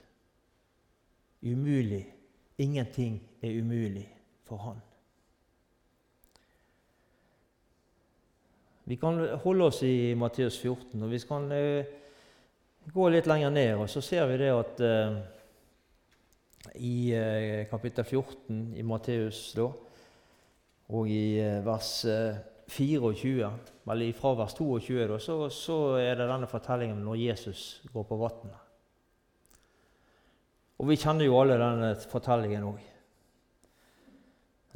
Umulig. 1.44 2.06
Ingenting 2.62 3.18
er 3.42 3.58
umulig 3.60 4.06
for 4.48 4.64
Han. 4.64 4.80
Vi 8.90 8.98
kan 8.98 9.20
holde 9.44 9.68
oss 9.70 9.84
i 9.86 10.14
Matteus 10.18 10.58
14, 10.62 10.96
og 11.04 11.12
vi 11.12 11.20
kan 11.28 11.46
uh, 11.54 11.92
gå 12.92 13.10
litt 13.14 13.30
lenger 13.30 13.54
ned. 13.54 13.76
og 13.78 13.90
Så 13.90 14.02
ser 14.02 14.26
vi 14.32 14.40
det 14.42 14.50
at 14.56 14.82
uh, 14.82 15.20
i 16.82 16.96
uh, 17.14 17.70
kapittel 17.70 18.06
14 18.06 18.74
i 18.78 18.86
Matteus 18.86 19.44
og 19.62 21.08
i 21.08 21.40
vers 21.64 21.92
24, 22.72 23.52
eller 23.92 24.14
fra 24.16 24.34
vers 24.40 24.54
22, 24.56 25.08
da, 25.08 25.18
så, 25.20 25.38
så, 25.52 25.78
er 26.00 26.16
det 26.20 26.28
denne 26.30 26.48
fortellingen 26.48 27.02
når 27.04 27.20
Jesus 27.20 27.82
går 27.92 28.06
på 28.08 28.20
vannet. 28.20 28.60
Og 30.80 30.88
vi 30.90 30.98
kjenner 30.98 31.28
jo 31.28 31.38
alle 31.38 31.60
denne 31.62 31.92
fortellingen 32.10 32.66
òg. 32.72 32.80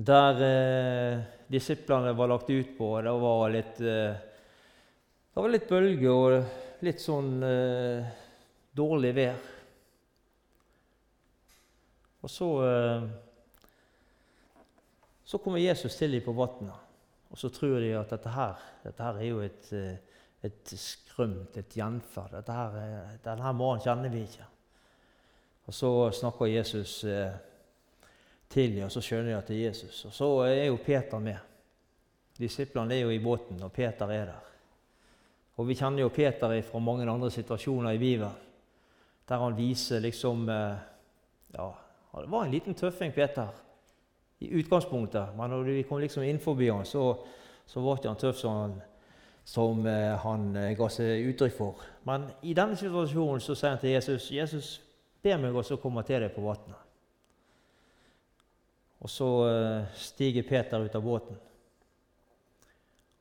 Der 0.06 0.42
eh, 0.44 1.24
disiplene 1.48 2.14
var 2.18 2.32
lagt 2.32 2.50
ut 2.50 2.78
på, 2.78 2.90
det 3.02 3.12
var 3.22 3.52
litt 3.54 3.82
eh, 3.82 4.16
Det 5.36 5.44
var 5.44 5.52
litt 5.52 5.68
bølger 5.68 6.12
og 6.12 6.84
litt 6.88 7.02
sånn 7.04 7.44
eh, 7.44 8.08
dårlig 8.76 9.12
vær. 9.18 9.44
Og 12.24 12.32
så 12.32 12.50
eh, 12.66 13.06
Så 15.26 15.42
kommer 15.42 15.60
Jesus 15.60 15.98
til 15.98 16.12
dem 16.16 16.24
på 16.24 16.36
vannet. 16.38 16.82
Og 17.34 17.38
så 17.38 17.50
tror 17.50 17.80
de 17.82 17.96
at 17.98 18.12
dette 18.14 18.32
her, 18.32 18.60
dette 18.84 19.04
her 19.04 19.18
er 19.20 19.28
jo 19.28 19.40
et, 19.44 19.72
eh, 19.74 20.20
et 20.46 20.76
skrømt, 20.80 21.58
et 21.58 21.74
gjenferd. 21.76 22.38
Dette 22.38 22.54
her, 22.54 23.18
denne 23.26 23.54
mannen 23.58 23.82
kjenner 23.84 24.14
vi 24.14 24.22
ikke. 24.24 24.46
Og 25.66 25.74
Så 25.74 25.92
snakker 26.22 26.46
Jesus 26.46 27.04
eh, 27.04 27.34
til 28.50 28.76
dem, 28.76 28.86
og 28.86 28.92
så 28.92 29.02
skjønner 29.02 29.32
de 29.32 29.38
at 29.38 29.48
det 29.48 29.58
er 29.58 29.68
Jesus. 29.68 30.06
Og 30.06 30.14
Så 30.14 30.30
er 30.46 30.66
jo 30.66 30.78
Peter 30.86 31.20
med. 31.20 31.38
Disiplene 32.38 32.96
er 32.96 33.06
jo 33.06 33.10
i 33.10 33.20
båten, 33.20 33.64
og 33.64 33.72
Peter 33.72 34.06
er 34.06 34.26
der. 34.26 34.42
Og 35.56 35.68
Vi 35.68 35.76
kjenner 35.76 36.02
jo 36.02 36.10
Peter 36.10 36.62
fra 36.62 36.80
mange 36.80 37.10
andre 37.12 37.32
situasjoner 37.32 37.92
i 37.92 37.98
Bibelen, 37.98 38.32
der 39.30 39.38
han 39.38 39.58
viser 39.58 40.00
liksom 40.00 40.50
eh, 40.50 40.76
Ja, 41.56 41.72
det 42.22 42.32
var 42.32 42.44
en 42.44 42.52
liten 42.52 42.76
tøffing, 42.76 43.14
Peter 43.14 43.48
i 44.40 44.60
utgangspunktet. 44.60 45.28
Men 45.38 45.50
når 45.50 45.64
vi 45.64 45.84
kom 45.84 46.00
liksom 46.00 46.24
inn 46.24 46.40
forbi 46.40 46.70
han, 46.70 46.86
så, 46.86 47.16
så 47.66 47.82
var 47.82 47.98
ikke 47.98 48.12
han 48.12 48.20
tøff 48.20 48.38
som 48.40 48.58
han, 48.60 48.76
som, 49.46 49.86
eh, 49.88 50.16
han 50.20 50.56
eh, 50.56 50.74
ga 50.78 50.90
seg 50.92 51.30
uttrykk 51.32 51.58
for. 51.58 51.86
Men 52.04 52.28
i 52.44 52.54
denne 52.58 52.76
situasjonen 52.76 53.44
så 53.44 53.56
sier 53.56 53.76
han 53.76 53.82
til 53.82 53.96
Jesus 53.96 54.32
Jesus, 54.32 54.72
be 55.24 55.38
meg 55.38 55.56
også 55.56 55.80
komme 55.82 56.04
til 56.06 56.26
deg 56.26 56.36
på 56.36 56.44
vannet. 56.46 56.85
Og 59.06 59.12
så 59.12 59.30
eh, 59.46 59.98
stiger 60.02 60.48
Peter 60.48 60.82
ut 60.82 60.96
av 60.98 61.04
båten. 61.06 61.38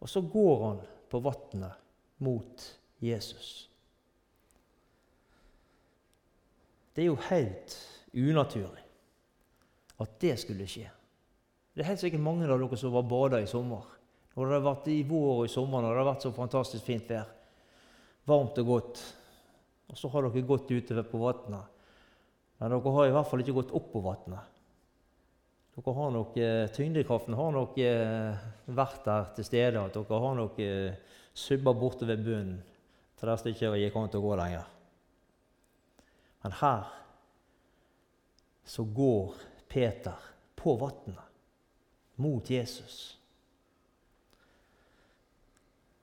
Og 0.01 0.09
så 0.09 0.23
går 0.25 0.63
han 0.63 0.79
på 1.13 1.21
vannet 1.21 1.83
mot 2.25 2.65
Jesus. 3.05 3.69
Det 6.95 7.05
er 7.05 7.11
jo 7.11 7.19
helt 7.29 7.77
unaturlig 8.15 8.85
at 10.01 10.17
det 10.23 10.39
skulle 10.41 10.69
skje. 10.71 10.87
Det 11.75 11.83
er 11.83 11.91
helt 11.91 12.01
sikkert 12.01 12.23
mange 12.23 12.47
av 12.49 12.57
dere 12.63 12.79
som 12.81 12.95
var 12.95 13.05
bada 13.11 13.43
i 13.43 13.51
sommer. 13.51 13.85
Når 14.35 14.49
det 14.49 14.57
har 14.57 14.67
vært 14.71 14.89
i 14.91 15.03
vår 15.07 15.29
og 15.35 15.45
i 15.45 15.53
sommer 15.53 15.83
når 15.83 15.93
det 15.93 16.01
har 16.01 16.11
vært 16.13 16.25
så 16.25 16.33
fantastisk 16.35 16.87
fint 16.87 17.13
vær. 17.13 17.29
Varmt 18.31 18.57
og 18.63 18.73
godt. 18.73 19.05
Og 19.93 20.01
så 20.01 20.09
har 20.15 20.25
dere 20.25 20.49
gått 20.49 20.73
ute 20.73 21.07
på 21.11 21.21
vannet. 21.21 21.71
Men 22.57 22.73
dere 22.73 22.97
har 22.97 23.11
i 23.11 23.15
hvert 23.19 23.31
fall 23.31 23.45
ikke 23.45 23.59
gått 23.61 23.77
opp 23.77 23.93
på 23.93 24.05
vannet. 24.09 24.54
Dere 25.75 25.95
har 25.95 26.11
nok, 26.11 26.37
eh, 26.37 26.71
Tyngdekraften 26.71 27.35
har 27.35 27.51
nok 27.51 27.79
eh, 27.83 28.43
vært 28.67 29.01
der 29.05 29.25
til 29.35 29.45
stede. 29.45 29.81
at 29.81 29.95
Dere 29.95 30.21
har 30.23 30.37
nok 30.39 30.59
eh, 30.63 30.95
subba 31.35 31.73
borte 31.75 32.07
ved 32.07 32.23
bunnen 32.23 32.61
til 33.19 33.27
der 33.29 33.43
det 33.43 33.55
ikke 33.55 33.73
gikk 33.81 33.97
an 33.97 34.13
til 34.13 34.23
å 34.23 34.29
gå 34.29 34.37
lenger. 34.39 34.69
Men 36.45 36.55
her 36.61 36.93
så 38.65 38.85
går 38.85 39.35
Peter 39.69 40.31
på 40.55 40.77
vannet 40.79 41.19
mot 42.23 42.51
Jesus. 42.51 43.19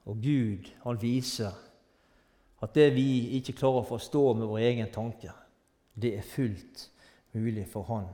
Og 0.04 0.20
Gud 0.20 0.68
han 0.84 1.00
viser 1.00 1.56
at 2.62 2.74
det 2.76 2.90
vi 2.94 3.38
ikke 3.40 3.56
klarer 3.56 3.86
å 3.86 3.92
forstå 3.94 4.34
med 4.34 4.52
vår 4.52 4.66
egen 4.68 4.92
tanke, 4.92 5.32
det 5.96 6.18
er 6.18 6.28
fullt 6.28 6.90
mulig 7.32 7.64
for 7.72 7.88
Han 7.88 8.10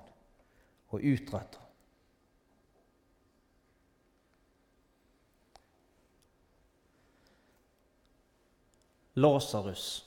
å 0.92 1.00
utretter. 1.00 1.64
Lasarus. 9.18 10.06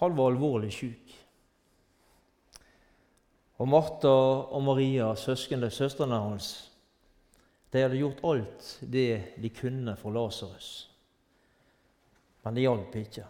Han 0.00 0.16
var 0.16 0.30
alvorlig 0.32 0.72
syk. 0.72 1.12
Og 3.56 3.68
Martha 3.68 4.08
og 4.08 4.62
Maria, 4.64 5.10
søsknene, 5.16 5.70
søstrene 5.72 6.18
hans, 6.20 6.50
de 7.72 7.82
hadde 7.84 8.00
gjort 8.00 8.22
alt 8.24 8.68
det 8.80 9.36
de 9.40 9.50
kunne 9.52 9.96
for 10.00 10.16
Lasarus. 10.16 10.70
Men 12.44 12.56
det 12.56 12.64
hjalp 12.64 12.96
ikke. 12.96 13.26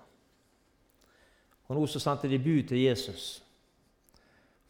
Og 1.66 1.74
Nå 1.74 1.86
så 1.90 2.02
sendte 2.02 2.30
de 2.30 2.38
bud 2.38 2.68
til 2.70 2.84
Jesus 2.84 3.45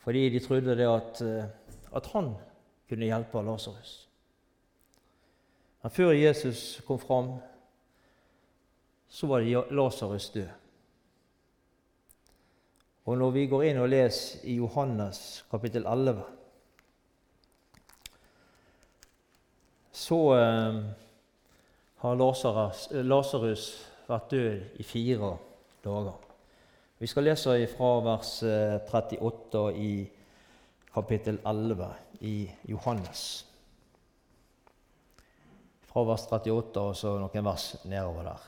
fordi 0.07 0.29
de 0.31 0.41
trodde 0.41 0.77
det 0.79 0.87
at, 0.87 1.21
eh, 1.23 1.45
at 1.99 2.07
han 2.13 2.29
kunne 2.89 3.09
hjelpe 3.09 3.41
Lasarus. 3.43 4.09
Men 5.83 5.91
før 5.91 6.13
Jesus 6.15 6.81
kom 6.87 6.99
fram, 6.99 7.33
så 9.09 9.27
var 9.27 9.41
Lasarus 9.71 10.31
død. 10.31 10.47
Og 13.05 13.19
når 13.19 13.31
vi 13.35 13.47
går 13.51 13.65
inn 13.67 13.81
og 13.83 13.89
leser 13.91 14.47
i 14.47 14.55
Johannes 14.61 15.43
kapittel 15.51 15.87
11, 15.87 16.23
så 19.91 20.21
eh, 20.39 20.81
har 22.05 22.23
Lasarus 23.03 23.67
vært 24.07 24.31
død 24.31 24.79
i 24.79 24.87
fire 24.87 25.35
dager. 25.83 26.36
Vi 26.99 27.07
skal 27.07 27.27
lese 27.29 27.67
fra 27.69 27.89
vers 28.01 28.39
38 28.89 29.69
eh, 29.69 29.81
i 29.85 30.11
kapittel 30.95 31.39
11 31.45 31.89
i 32.21 32.51
Johannes. 32.63 33.45
Fra 35.85 36.05
vers 36.09 36.25
38 36.31 36.81
og 36.81 36.97
så 36.97 37.19
noen 37.21 37.45
vers 37.45 37.67
nedover 37.85 38.31
der. 38.31 38.47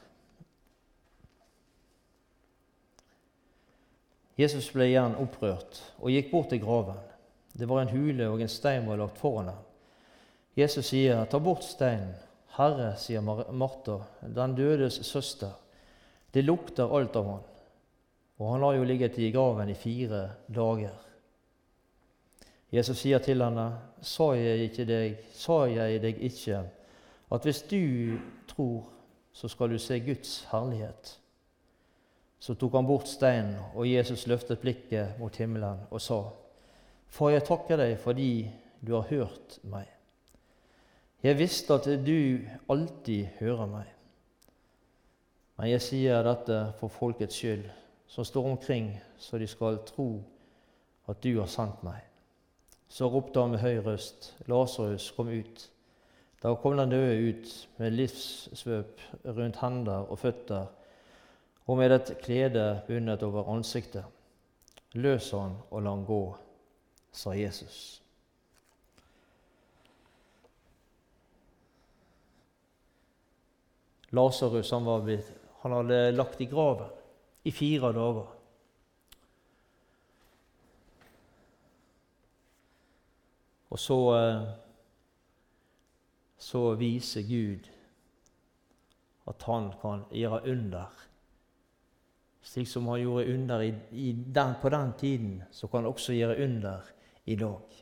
Jesus 4.39 4.71
ble 4.73 4.87
igjen 4.89 5.19
opprørt 5.21 5.83
og 5.99 6.09
gikk 6.15 6.33
bort 6.33 6.49
til 6.55 6.63
graven. 6.65 7.05
Det 7.53 7.69
var 7.69 7.83
en 7.83 7.93
hule, 7.93 8.31
og 8.31 8.41
en 8.41 8.49
stein 8.49 8.89
var 8.89 8.97
lagt 9.03 9.21
foran 9.21 9.53
ham. 9.53 9.61
Jesus 10.57 10.87
sier, 10.87 11.25
'Ta 11.25 11.39
bort 11.39 11.65
steinen.' 11.65 12.17
'Herre', 12.57 12.97
sier 12.97 13.21
Martha, 13.53 13.99
den 14.23 14.55
dødes 14.55 15.07
søster, 15.07 15.53
'det 16.33 16.45
lukter 16.45 16.97
alt 16.97 17.17
av 17.17 17.25
han.' 17.25 17.58
Og 18.39 18.53
han 18.53 18.63
har 18.63 18.73
jo 18.73 18.85
ligget 18.87 19.19
i 19.19 19.31
graven 19.35 19.69
i 19.69 19.75
fire 19.75 20.31
dager. 20.55 20.95
Jesus 22.73 22.99
sier 22.99 23.19
til 23.19 23.43
henne, 23.43 23.79
'Sa 24.03 24.33
jeg, 24.33 24.59
ikke 24.59 24.85
deg, 24.85 25.17
sa 25.33 25.65
jeg 25.65 26.03
deg 26.03 26.19
ikke, 26.23 26.63
at 27.33 27.43
hvis 27.43 27.63
du 27.63 28.19
tror, 28.49 28.85
så 29.33 29.49
skal 29.49 29.71
du 29.71 29.79
se 29.79 30.01
Guds 30.01 30.49
herlighet?' 30.53 31.19
Så 32.41 32.55
tok 32.55 32.73
han 32.73 32.87
bort 32.87 33.09
steinen, 33.09 33.57
og 33.75 33.93
Jesus 33.93 34.27
løftet 34.27 34.59
blikket 34.59 35.19
mot 35.19 35.37
himmelen 35.37 35.81
og 35.91 36.01
sa, 36.01 36.23
Far, 37.09 37.31
jeg 37.31 37.45
takker 37.45 37.77
deg 37.77 37.99
fordi 37.99 38.51
du 38.87 38.95
har 38.95 39.09
hørt 39.09 39.59
meg. 39.65 39.89
Jeg 41.23 41.39
visste 41.39 41.75
at 41.75 41.89
du 42.07 42.39
alltid 42.71 43.27
hører 43.41 43.67
meg. 43.67 43.87
Men 45.59 45.71
jeg 45.73 45.83
sier 45.83 46.23
dette 46.23 46.59
for 46.79 46.89
folkets 46.89 47.41
skyld, 47.41 47.65
som 48.09 48.25
står 48.25 48.45
omkring, 48.45 49.01
så 49.19 49.39
de 49.39 49.47
skal 49.47 49.79
tro 49.87 50.23
at 51.09 51.21
du 51.23 51.39
har 51.39 51.49
sendt 51.49 51.83
meg. 51.85 52.01
Så 52.89 53.09
ropte 53.13 53.41
han 53.41 53.53
med 53.53 53.61
høy 53.61 53.83
røst, 53.85 54.33
Lasarus, 54.49 55.11
kom 55.13 55.29
ut. 55.29 55.69
Da 56.43 56.55
kom 56.57 56.79
den 56.79 56.91
døde 56.91 57.19
ut 57.29 57.53
med 57.77 57.97
livssvøp 57.99 59.01
rundt 59.27 59.61
hender 59.61 60.09
og 60.09 60.19
føtter 60.19 60.69
og 61.69 61.77
med 61.77 61.93
et 61.93 62.15
klede 62.23 62.81
bundet 62.87 63.23
over 63.23 63.51
ansiktet. 63.53 64.05
Løs 64.97 65.31
han 65.37 65.59
og 65.69 65.83
la 65.83 65.93
han 65.93 66.05
gå, 66.09 66.23
sa 67.13 67.35
Jesus. 67.37 68.01
Lasarus 74.17 74.71
han, 74.73 74.89
han 75.61 75.77
hadde 75.77 76.01
lagt 76.17 76.41
i 76.41 76.49
graven 76.49 76.95
i 77.49 77.55
fire 77.55 77.93
dager. 77.97 78.35
Og 83.69 83.79
så, 83.81 83.99
eh, 84.17 84.47
så 86.39 86.63
viser 86.81 87.27
Gud 87.29 87.69
at 89.29 89.45
han 89.45 89.73
kan 89.81 90.05
gjøre 90.13 90.45
under 90.49 91.05
slik 92.49 92.69
som 92.69 92.87
han 92.89 93.01
gjorde 93.03 93.35
under 93.35 93.61
i, 93.61 93.75
i 93.93 94.13
den, 94.13 94.55
på 94.63 94.69
den 94.73 94.93
tiden, 94.99 95.43
så 95.51 95.67
kan 95.69 95.83
han 95.83 95.93
også 95.93 96.13
gjøre 96.17 96.45
under 96.45 96.87
i 97.29 97.37
dag. 97.37 97.81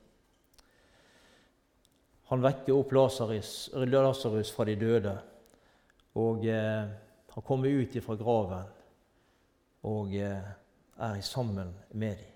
Han 2.26 2.42
vekker 2.42 2.74
opp 2.74 2.92
Lasarus 2.92 4.50
fra 4.50 4.66
de 4.66 4.74
døde. 4.81 5.12
Og 6.18 6.46
eh, 6.50 6.88
han 7.31 7.44
kommer 7.46 7.68
ut 7.68 7.94
fra 8.02 8.16
graven 8.18 8.76
og 9.87 10.14
eh, 10.14 10.42
er 10.99 11.20
sammen 11.20 11.75
med 11.92 12.16
dem. 12.16 12.33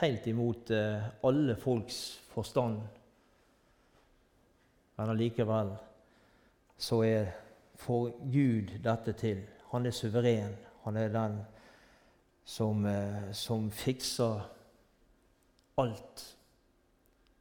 Helt 0.00 0.26
imot 0.26 0.70
eh, 0.70 1.02
alle 1.24 1.56
folks 1.56 2.20
forstand. 2.30 2.80
Men 4.96 5.10
allikevel 5.10 5.72
så 6.78 7.02
er 7.02 7.30
for 7.74 8.10
Gud 8.32 8.78
dette 8.82 9.12
til. 9.18 9.42
Han 9.70 9.86
er 9.86 9.94
suveren. 9.94 10.56
Han 10.84 10.96
er 10.96 11.08
den 11.08 11.38
som, 12.44 12.86
eh, 12.86 13.32
som 13.32 13.70
fikser 13.70 14.40
alt. 15.78 16.36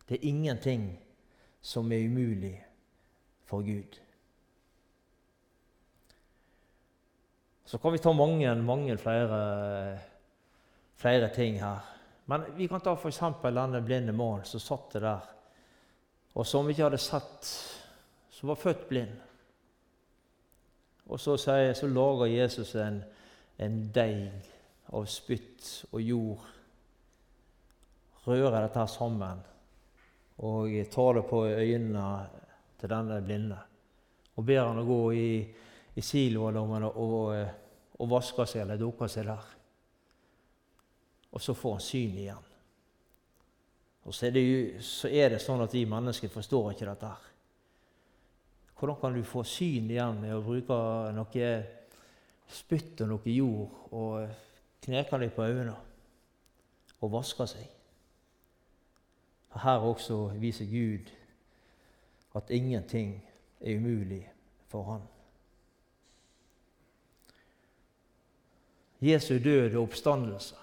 Det 0.10 0.18
er 0.18 0.30
ingenting 0.30 1.00
som 1.62 1.92
er 1.92 2.06
umulig 2.06 2.66
for 3.46 3.62
Gud. 3.62 4.00
Så 7.70 7.78
kan 7.78 7.94
vi 7.94 8.00
ta 8.02 8.14
mange, 8.14 8.56
mange 8.56 8.96
flere, 8.98 9.98
flere 10.98 11.28
ting 11.30 11.60
her. 11.62 11.84
Men 12.26 12.48
vi 12.58 12.68
kan 12.68 12.82
ta 12.82 12.96
f.eks. 12.98 13.20
denne 13.44 13.82
blinde 13.86 14.14
mannen 14.14 14.46
som 14.46 14.64
satt 14.64 14.96
der, 14.98 15.28
og 16.34 16.48
som 16.50 16.66
ikke 16.70 16.88
hadde 16.88 16.98
sett, 16.98 17.52
som 18.34 18.50
var 18.50 18.58
født 18.58 18.88
blind. 18.90 19.14
Og 21.14 21.22
så, 21.22 21.38
sier, 21.38 21.76
så 21.78 21.92
lager 21.94 22.34
Jesus 22.34 22.74
en, 22.82 23.04
en 23.62 23.78
deig 23.94 24.50
av 24.90 25.06
spytt 25.06 25.70
og 25.92 26.02
jord. 26.02 26.50
Rører 28.26 28.64
dette 28.66 28.90
sammen 28.90 29.46
og 30.42 30.74
tar 30.90 31.22
det 31.22 31.28
på 31.30 31.46
øynene 31.46 32.10
til 32.82 32.98
denne 32.98 33.22
blinde. 33.22 33.62
Og 34.42 34.46
ber 34.46 34.64
han 34.72 34.82
å 34.82 34.90
gå 34.90 35.02
i, 35.14 35.32
i 36.00 36.04
siloen 36.06 36.58
og, 36.60 36.94
og, 38.00 38.06
vasker 38.10 38.48
seg 38.48 38.64
eller 38.64 38.80
dukke 38.80 39.10
seg 39.12 39.28
der. 39.28 39.48
Og 41.36 41.44
så 41.44 41.54
får 41.54 41.76
han 41.76 41.84
syn 41.84 42.22
igjen. 42.24 42.46
Og 44.08 44.16
så 44.16 44.30
er, 44.30 44.32
det, 44.34 44.44
så 44.86 45.10
er 45.12 45.36
det 45.36 45.42
sånn 45.44 45.62
at 45.62 45.76
vi 45.76 45.84
mennesker 45.90 46.32
forstår 46.34 46.72
ikke 46.74 46.88
dette. 46.88 47.10
her. 47.10 47.26
Hvordan 48.80 49.00
kan 49.02 49.18
du 49.18 49.24
få 49.28 49.44
syn 49.44 49.92
igjen 49.92 50.22
med 50.22 50.38
å 50.38 50.46
bruke 50.46 50.78
noe 51.14 51.50
spytt 52.50 53.04
og 53.04 53.12
noe 53.12 53.34
jord 53.36 53.92
og 53.92 54.48
kneker 54.88 55.22
deg 55.22 55.36
på 55.36 55.46
øynene 55.46 55.76
og 57.04 57.14
vaske 57.14 57.50
seg? 57.52 57.68
Her 59.60 59.84
også 59.84 60.30
viser 60.40 60.70
Gud 60.72 61.12
at 62.38 62.52
ingenting 62.56 63.18
er 63.60 63.76
umulig 63.76 64.24
for 64.72 64.88
Han. 64.88 65.08
Jesu 69.00 69.38
død 69.40 69.76
og 69.76 69.84
oppstandelse. 69.84 70.56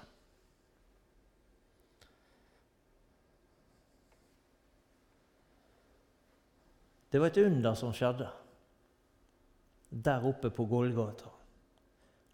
Det 7.12 7.20
var 7.20 7.27
et 7.27 7.38
under 7.46 7.75
som 7.75 7.94
skjedde 7.96 8.29
der 9.90 10.25
oppe 10.29 10.51
på 10.51 10.66
Golgata, 10.68 11.31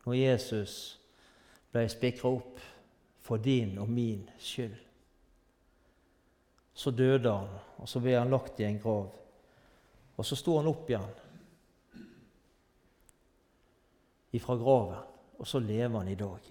når 0.04 0.16
Jesus 0.16 0.72
ble 1.70 1.84
spikra 1.92 2.32
opp 2.32 2.58
for 3.22 3.38
din 3.38 3.76
og 3.78 3.90
min 3.90 4.24
skyld. 4.42 4.74
Så 6.74 6.90
døde 6.90 7.30
han, 7.30 7.52
og 7.78 7.88
så 7.88 8.00
ble 8.00 8.16
han 8.16 8.32
lagt 8.32 8.58
i 8.60 8.66
en 8.66 8.80
grav. 8.80 9.12
Og 10.16 10.26
så 10.26 10.36
sto 10.36 10.56
han 10.58 10.70
opp 10.72 10.90
igjen 10.90 11.12
ifra 14.32 14.56
graven, 14.56 15.11
og 15.42 15.48
så 15.48 15.58
lever 15.58 15.98
han 15.98 16.08
i 16.08 16.14
dag. 16.14 16.50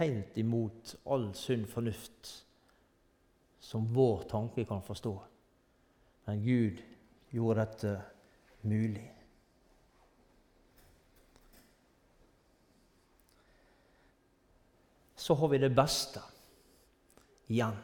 Helt 0.00 0.38
imot 0.42 0.96
all 1.06 1.28
sunn 1.38 1.66
fornuft 1.70 2.32
som 3.62 3.86
vår 3.94 4.24
tanke 4.30 4.64
kan 4.66 4.82
forstå. 4.82 5.12
Men 6.26 6.42
Gud 6.42 6.80
gjorde 7.30 7.62
dette 7.62 7.92
mulig. 8.66 9.06
Så 15.14 15.34
har 15.38 15.52
vi 15.52 15.60
det 15.62 15.70
beste 15.76 16.24
igjen. 17.46 17.78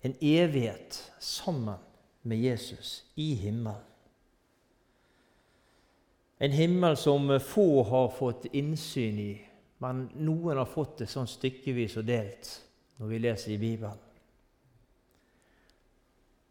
En 0.00 0.16
evighet 0.24 1.02
sammen 1.20 1.84
med 2.22 2.40
Jesus 2.40 3.02
i 3.14 3.34
himmelen. 3.34 3.84
En 6.40 6.52
himmel 6.52 6.96
som 7.00 7.30
få 7.40 7.82
har 7.88 8.10
fått 8.12 8.48
innsyn 8.52 9.18
i, 9.18 9.32
men 9.80 10.06
noen 10.20 10.58
har 10.60 10.68
fått 10.68 10.98
det 11.00 11.08
sånn 11.08 11.28
stykkevis 11.28 11.96
og 12.00 12.08
delt 12.08 12.50
når 13.00 13.12
vi 13.12 13.22
leser 13.24 13.54
i 13.54 13.60
Bibelen 13.60 14.06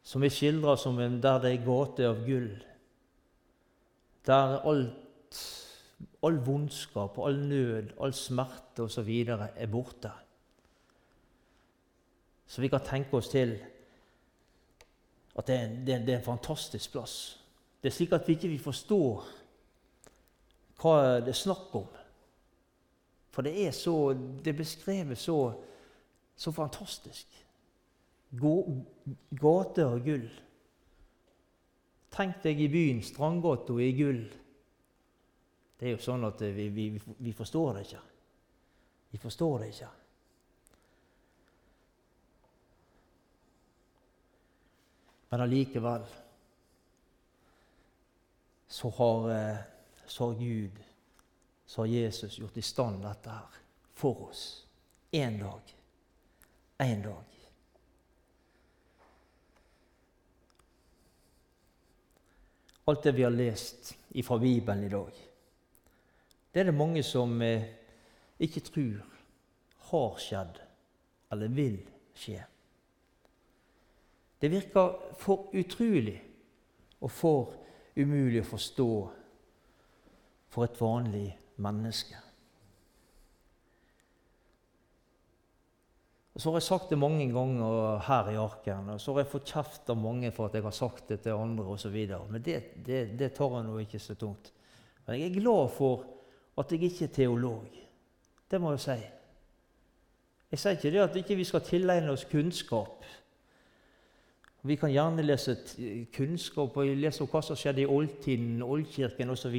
som 0.06 0.21
vi 0.21 0.30
skildrer 0.30 0.78
som 0.78 1.00
en 1.02 1.17
der 1.21 1.39
det 1.41 1.52
er 1.52 1.63
gate 1.65 2.06
av 2.06 2.19
gull. 2.28 2.52
Der 4.26 4.60
alt, 4.69 5.39
all 6.26 6.38
vondskap, 6.45 7.17
all 7.17 7.39
nød, 7.41 7.95
all 8.02 8.13
smerte 8.13 8.86
osv. 8.86 9.10
er 9.10 9.71
borte. 9.71 10.12
Så 12.48 12.62
vi 12.62 12.69
kan 12.69 12.86
tenke 12.86 13.17
oss 13.17 13.32
til 13.34 13.58
at 15.36 15.48
det 15.48 15.56
er, 15.56 15.65
en, 15.65 15.82
det 15.86 15.95
er, 15.95 16.19
en, 16.19 16.24
fantastisk 16.24 16.91
plass. 16.91 17.39
Det 17.82 17.89
er 17.89 17.95
slik 17.95 18.13
at 18.13 18.28
vi 18.28 18.38
ikke 18.38 18.60
forstår 18.62 19.26
hva 20.81 21.21
det 21.23 21.31
er 21.33 21.39
snakk 21.39 21.75
om. 21.79 21.88
For 23.35 23.45
det 23.45 23.55
er 23.67 23.71
så, 23.75 24.13
det 24.15 24.55
er 24.55 25.15
så, 25.15 25.39
så 26.35 26.51
fantastisk 26.55 27.41
Gater 28.35 29.85
av 29.85 30.01
gull. 30.03 30.25
Tenk 32.15 32.41
deg 32.43 32.59
i 32.63 32.71
byen 32.71 33.03
Strandgata 33.03 33.75
i 33.79 33.91
gull. 33.95 34.23
Det 35.75 35.88
er 35.88 35.95
jo 35.95 36.03
sånn 36.03 36.23
at 36.27 36.41
vi, 36.55 36.67
vi, 36.71 36.88
vi 36.95 37.33
forstår 37.35 37.77
det 37.77 37.85
ikke. 37.85 38.01
Vi 39.11 39.21
forstår 39.21 39.63
det 39.63 39.69
ikke. 39.71 39.91
Men 45.31 45.43
allikevel 45.43 46.05
så 48.75 48.91
har, 48.97 49.29
eh, 49.31 49.63
så 50.07 50.31
har 50.31 50.39
Gud, 50.39 50.79
så 51.65 51.81
har 51.81 51.87
Jesus 51.87 52.39
gjort 52.39 52.57
i 52.57 52.61
stand 52.61 53.03
dette 53.03 53.29
her 53.29 53.61
for 53.93 54.29
oss. 54.29 54.65
Én 55.11 55.39
dag. 55.39 55.75
Én 56.77 57.01
dag. 57.03 57.35
alt 62.85 63.03
det 63.03 63.11
vi 63.11 63.23
har 63.23 63.31
lest 63.31 63.97
fra 64.23 64.37
Bibelen 64.37 64.83
i 64.83 64.89
dag, 64.89 65.11
det 66.51 66.59
er 66.59 66.63
det 66.63 66.77
mange 66.77 67.03
som 67.03 67.41
eh, 67.41 67.63
ikke 68.39 68.61
tror 68.61 69.01
har 69.89 70.19
skjedd 70.21 70.59
eller 71.33 71.51
vil 71.51 71.79
skje. 72.15 72.43
Det 74.39 74.51
virker 74.53 75.15
for 75.19 75.49
utrolig 75.57 76.19
og 77.01 77.11
for 77.11 77.55
umulig 77.95 78.43
å 78.43 78.49
forstå 78.53 78.89
for 80.55 80.63
et 80.63 80.79
vanlig 80.79 81.27
menneske. 81.60 82.15
Og 86.35 86.41
Så 86.41 86.51
har 86.51 86.60
jeg 86.60 86.67
sagt 86.67 86.89
det 86.91 86.99
mange 86.99 87.29
ganger 87.31 87.99
her 88.08 88.29
i 88.33 88.35
Arken, 88.35 88.89
og 88.89 88.99
så 89.01 89.13
har 89.13 89.23
jeg 89.23 89.31
fått 89.31 89.51
kjeft 89.53 89.89
av 89.89 89.99
mange 89.99 90.31
for 90.35 90.49
at 90.49 90.58
jeg 90.58 90.65
har 90.65 90.75
sagt 90.75 91.08
det 91.12 91.21
til 91.23 91.39
andre 91.39 91.63
osv. 91.63 91.95
Men 92.29 92.43
det, 92.43 92.58
det, 92.85 93.03
det 93.19 93.31
tar 93.37 93.56
jeg 93.56 93.67
nå 93.67 93.77
ikke 93.79 94.01
så 94.03 94.17
tungt. 94.19 94.51
Men 95.06 95.19
jeg 95.19 95.29
er 95.29 95.39
glad 95.39 95.69
for 95.77 96.03
at 96.60 96.71
jeg 96.71 96.89
ikke 96.89 97.08
er 97.08 97.13
teolog. 97.15 97.77
Det 98.51 98.60
må 98.62 98.73
jeg 98.75 98.83
si. 98.83 98.97
Jeg 100.51 100.60
sier 100.60 100.75
ikke 100.75 100.91
det 100.91 101.03
at 101.06 101.15
ikke 101.15 101.35
vi 101.35 101.45
ikke 101.45 101.53
skal 101.53 101.65
tilegne 101.69 102.12
oss 102.12 102.27
kunnskap. 102.31 103.08
Vi 104.65 104.75
kan 104.75 104.91
gjerne 104.91 105.23
lese 105.23 105.56
kunnskap 106.15 106.77
og 106.77 106.91
lese 106.99 107.23
om 107.23 107.31
hva 107.31 107.41
som 107.45 107.56
skjedde 107.60 107.83
i 107.85 107.89
oldtiden, 107.95 108.63
oldkirken 108.65 109.31
osv. 109.31 109.56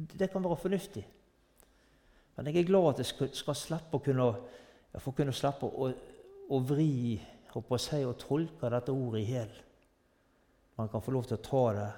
Det 0.00 0.30
kan 0.32 0.44
være 0.44 0.56
fornuftig. 0.56 1.04
Men 2.36 2.46
jeg 2.46 2.56
er 2.56 2.66
glad 2.66 2.88
at 2.88 3.02
jeg 3.02 3.30
skal, 3.36 3.54
slippe 3.54 3.98
å 3.98 4.04
kunne 4.04 4.28
for 4.98 5.12
å 5.12 5.16
kunne 5.18 5.34
slippe 5.36 5.68
å, 5.68 5.90
å 6.50 6.60
vri 6.66 7.20
å 7.54 7.78
si, 7.78 8.00
og 8.06 8.18
tolke 8.18 8.70
dette 8.72 8.94
ordet 8.94 9.22
i 9.22 9.32
hjel. 9.34 9.50
Man 10.78 10.88
kan 10.90 11.02
få 11.02 11.12
lov 11.14 11.28
til 11.28 11.36
å 11.36 11.44
ta 11.44 11.64
det 11.76 11.90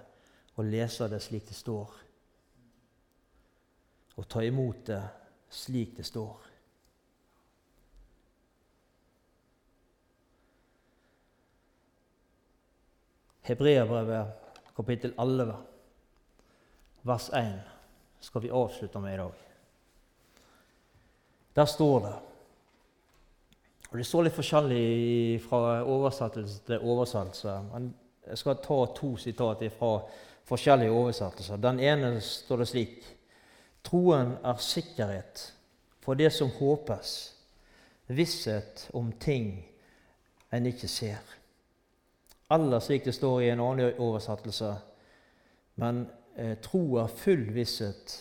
og 0.58 0.68
lese 0.68 1.08
det 1.08 1.20
slik 1.22 1.46
det 1.48 1.56
står. 1.56 1.92
Og 4.18 4.28
ta 4.28 4.42
imot 4.44 4.82
det 4.90 5.00
slik 5.52 5.96
det 5.96 6.04
står. 6.08 6.48
Hebreabrevet 13.42 14.74
kapittel 14.76 15.14
11, 15.18 15.54
vers 17.08 17.30
1 17.34 17.71
skal 18.22 18.44
vi 18.44 18.52
avslutte 18.54 19.00
med 19.02 19.14
i 19.14 19.20
dag. 19.20 19.32
Der 21.56 21.64
står 21.68 21.98
det 22.06 22.14
og 23.92 23.98
Det 23.98 24.06
står 24.08 24.24
litt 24.24 24.36
forskjellig 24.36 25.40
fra 25.44 25.82
oversettelse 25.84 26.62
til 26.64 26.80
oversettelse. 26.80 27.56
men 27.72 27.94
Jeg 28.26 28.38
skal 28.38 28.56
ta 28.56 28.86
to 28.96 29.16
sitat 29.16 29.72
fra 29.78 29.98
forskjellige 30.48 30.90
oversettelser. 30.90 31.56
Den 31.56 31.80
ene 31.80 32.20
står 32.20 32.56
det 32.56 32.68
slik 32.68 33.04
Troen 33.84 34.36
er 34.44 34.56
sikkerhet 34.62 35.52
for 36.00 36.14
det 36.14 36.30
som 36.32 36.50
håpes, 36.50 37.34
visshet 38.06 38.88
om 38.94 39.12
ting 39.12 39.68
en 40.52 40.66
ikke 40.66 40.88
ser. 40.88 41.20
Eller 42.50 42.80
slik 42.80 43.04
det 43.04 43.14
står 43.14 43.42
i 43.42 43.50
en 43.50 43.60
annen 43.60 43.98
oversettelse, 43.98 44.74
men 45.76 46.06
eh, 46.36 46.56
tro 46.62 46.98
er 47.02 47.12
full 47.12 47.48
visshet 47.54 48.16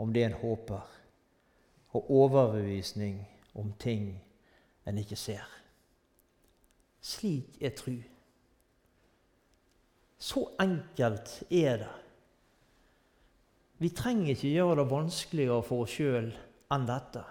om 0.00 0.12
det 0.12 0.24
en 0.24 0.38
håper, 0.40 0.86
og 1.90 2.10
overbevisning 2.10 3.20
om 3.54 3.72
ting 3.78 4.14
en 4.86 4.98
ikke 4.98 5.18
ser. 5.18 5.46
Slik 7.00 7.58
er 7.60 7.74
tru. 7.76 7.96
Så 10.20 10.44
enkelt 10.60 11.42
er 11.50 11.76
det. 11.80 11.92
Vi 13.80 13.88
trenger 13.96 14.34
ikke 14.34 14.52
gjøre 14.52 14.76
det 14.82 14.90
vanskeligere 14.90 15.62
for 15.64 15.86
oss 15.86 15.94
sjøl 15.96 16.28
enn 16.74 16.82
dette. 16.88 17.22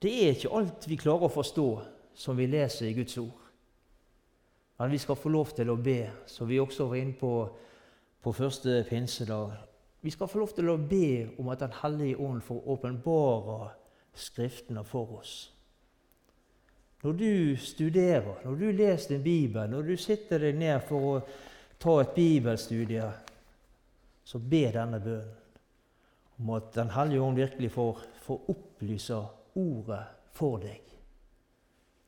Det 0.00 0.12
er 0.24 0.32
ikke 0.32 0.52
alt 0.56 0.86
vi 0.88 0.96
klarer 1.00 1.28
å 1.28 1.32
forstå 1.32 1.68
som 2.16 2.38
vi 2.38 2.48
leser 2.48 2.88
i 2.88 2.94
Guds 2.96 3.18
ord. 3.20 3.44
Men 4.80 4.90
vi 4.90 4.98
skal 4.98 5.18
få 5.20 5.30
lov 5.30 5.52
til 5.54 5.70
å 5.70 5.76
be, 5.76 6.00
som 6.26 6.48
vi 6.48 6.58
også 6.60 6.88
var 6.90 6.98
inne 6.98 7.16
på 7.18 7.30
på 8.24 8.32
første 8.32 8.84
pinsedag. 8.88 9.50
Vi 10.00 10.10
skal 10.10 10.28
få 10.28 10.38
lov 10.38 10.52
til 10.56 10.68
å 10.72 10.78
be 10.80 11.36
om 11.38 11.48
at 11.52 11.60
Den 11.60 11.74
hellige 11.82 12.16
ånd 12.16 12.42
får 12.42 12.68
åpenbare 12.68 13.72
Skriftene 14.14 14.84
for 14.86 15.18
oss. 15.18 15.50
Når 17.02 17.12
du 17.12 17.56
studerer, 17.56 18.44
når 18.44 18.54
du 18.54 18.70
leser 18.72 19.08
din 19.08 19.22
bibel, 19.22 19.70
når 19.70 19.82
du 19.82 19.96
sitter 19.96 20.38
deg 20.38 20.54
ned 20.54 20.84
for 20.86 21.08
å 21.08 21.14
ta 21.82 21.96
et 22.00 22.14
bibelstudie, 22.14 23.08
så 24.24 24.38
be 24.38 24.62
denne 24.72 25.00
bønnen 25.02 25.40
om 26.38 26.50
at 26.56 26.70
Den 26.74 26.90
hellige 26.90 27.20
ånd 27.20 27.36
virkelig 27.36 27.70
får, 27.74 27.98
får 28.22 28.50
opplyse 28.54 29.18
ordet 29.54 30.04
for 30.32 30.62
deg. 30.62 30.80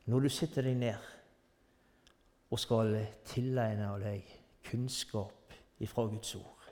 Når 0.07 0.21
du 0.21 0.29
sitter 0.29 0.63
deg 0.63 0.79
ned 0.79 1.11
og 2.51 2.63
skal 2.63 2.95
tilegne 3.27 3.91
deg 4.01 4.31
kunnskap 4.71 5.46
ifra 5.79 6.07
Guds 6.07 6.35
ord. 6.35 6.71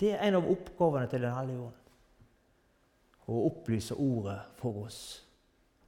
Det 0.00 0.12
er 0.12 0.22
en 0.28 0.38
av 0.38 0.50
oppgavene 0.50 1.08
til 1.10 1.22
Den 1.22 1.34
hellige 1.34 1.64
ånd. 1.66 1.74
Å 3.28 3.40
opplyse 3.48 3.94
ordet 3.94 4.38
for 4.56 4.84
oss 4.86 5.00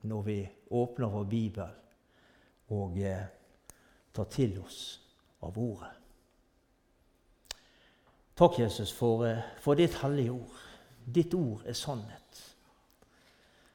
når 0.03 0.23
vi 0.27 0.39
åpner 0.77 1.13
vår 1.13 1.25
bibel 1.29 1.71
og 2.77 2.99
eh, 3.01 3.25
tar 4.13 4.29
til 4.33 4.59
oss 4.61 4.83
av 5.45 5.57
ordet. 5.59 5.91
Takk, 8.37 8.59
Jesus, 8.59 8.93
for, 8.93 9.25
eh, 9.27 9.43
for 9.61 9.75
ditt 9.75 9.95
hellige 10.01 10.33
ord. 10.33 10.61
Ditt 11.15 11.35
ord 11.35 11.65
er 11.67 11.77
sannhet. 11.77 12.45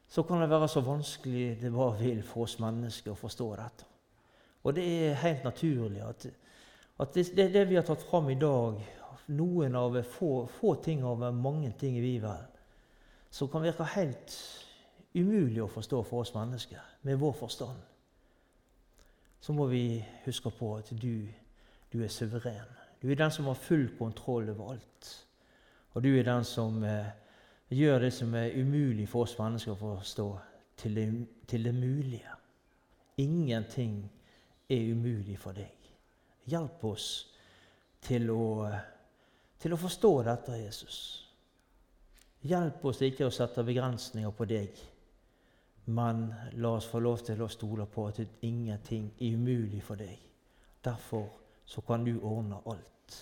Så 0.08 0.24
kan 0.24 0.42
det 0.42 0.50
være 0.50 0.68
så 0.68 0.82
vanskelig 0.82 1.62
det 1.62 1.74
bare 1.74 2.00
vil 2.00 2.24
for 2.24 2.46
oss 2.46 2.60
mennesker 2.60 3.12
å 3.12 3.20
forstå 3.20 3.50
dette. 3.60 3.86
Og 4.64 4.74
det 4.74 4.86
er 4.86 5.22
helt 5.22 5.44
naturlig 5.44 6.02
at, 6.02 6.28
at 6.98 7.14
det, 7.14 7.26
det, 7.36 7.50
det, 7.54 7.66
vi 7.70 7.76
har 7.76 7.84
tatt 7.88 8.04
fram 8.08 8.30
i 8.32 8.38
dag, 8.40 8.80
noen 9.36 9.76
av 9.76 9.98
få, 10.08 10.46
få 10.60 10.76
ting 10.86 11.04
av 11.04 11.24
mange 11.36 11.72
ting 11.80 11.98
i 11.98 12.04
Bibelen, 12.04 12.46
som 13.30 13.50
kan 13.52 13.66
virke 13.66 13.88
helt 13.96 14.36
umulig 15.16 15.64
å 15.64 15.72
forstå 15.72 16.02
for 16.08 16.24
oss 16.24 16.34
mennesker 16.36 16.84
med 17.08 17.20
vår 17.20 17.36
forstand, 17.36 17.82
så 19.40 19.54
må 19.54 19.68
vi 19.70 20.00
huske 20.26 20.50
på 20.56 20.72
at 20.80 20.90
du, 20.96 21.28
du 21.92 22.00
er 22.02 22.10
suveren. 22.10 22.72
Du 23.02 23.12
er 23.12 23.20
den 23.20 23.32
som 23.32 23.46
har 23.46 23.60
full 23.60 23.90
kontroll 24.00 24.50
over 24.50 24.72
alt. 24.74 25.12
Og 25.94 26.04
du 26.04 26.10
er 26.16 26.26
den 26.26 26.48
som 26.48 26.80
eh, 26.84 27.12
gjør 27.70 28.08
det 28.08 28.14
som 28.16 28.34
er 28.36 28.56
umulig 28.58 29.06
for 29.12 29.28
oss 29.28 29.36
mennesker 29.38 29.76
å 29.76 29.82
forstå, 29.84 30.28
til 30.82 30.98
det, 30.98 31.06
til 31.48 31.68
det 31.68 31.76
mulige. 31.76 32.34
Ingenting 33.22 34.00
er 34.70 34.92
umulig 34.96 35.38
for 35.40 35.56
deg. 35.56 35.75
Hjelp 36.46 36.84
oss 36.86 37.08
til 38.06 38.30
å, 38.30 38.70
til 39.60 39.74
å 39.74 39.80
forstå 39.82 40.12
dette, 40.28 40.58
Jesus. 40.62 40.98
Hjelp 42.46 42.84
oss 42.86 43.02
ikke 43.02 43.26
å 43.26 43.34
sette 43.34 43.66
begrensninger 43.66 44.34
på 44.38 44.46
deg. 44.50 44.84
Men 45.86 46.28
la 46.62 46.76
oss 46.78 46.90
få 46.90 47.02
lov 47.02 47.22
til 47.26 47.42
å 47.42 47.50
stole 47.50 47.86
på 47.90 48.08
at 48.10 48.22
ingenting 48.46 49.12
er 49.20 49.38
umulig 49.38 49.82
for 49.86 50.02
deg. 50.02 50.18
Derfor 50.86 51.30
så 51.66 51.82
kan 51.86 52.06
du 52.06 52.14
ordne 52.22 52.62
alt. 52.66 53.22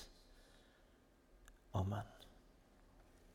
Amen. 1.79 2.12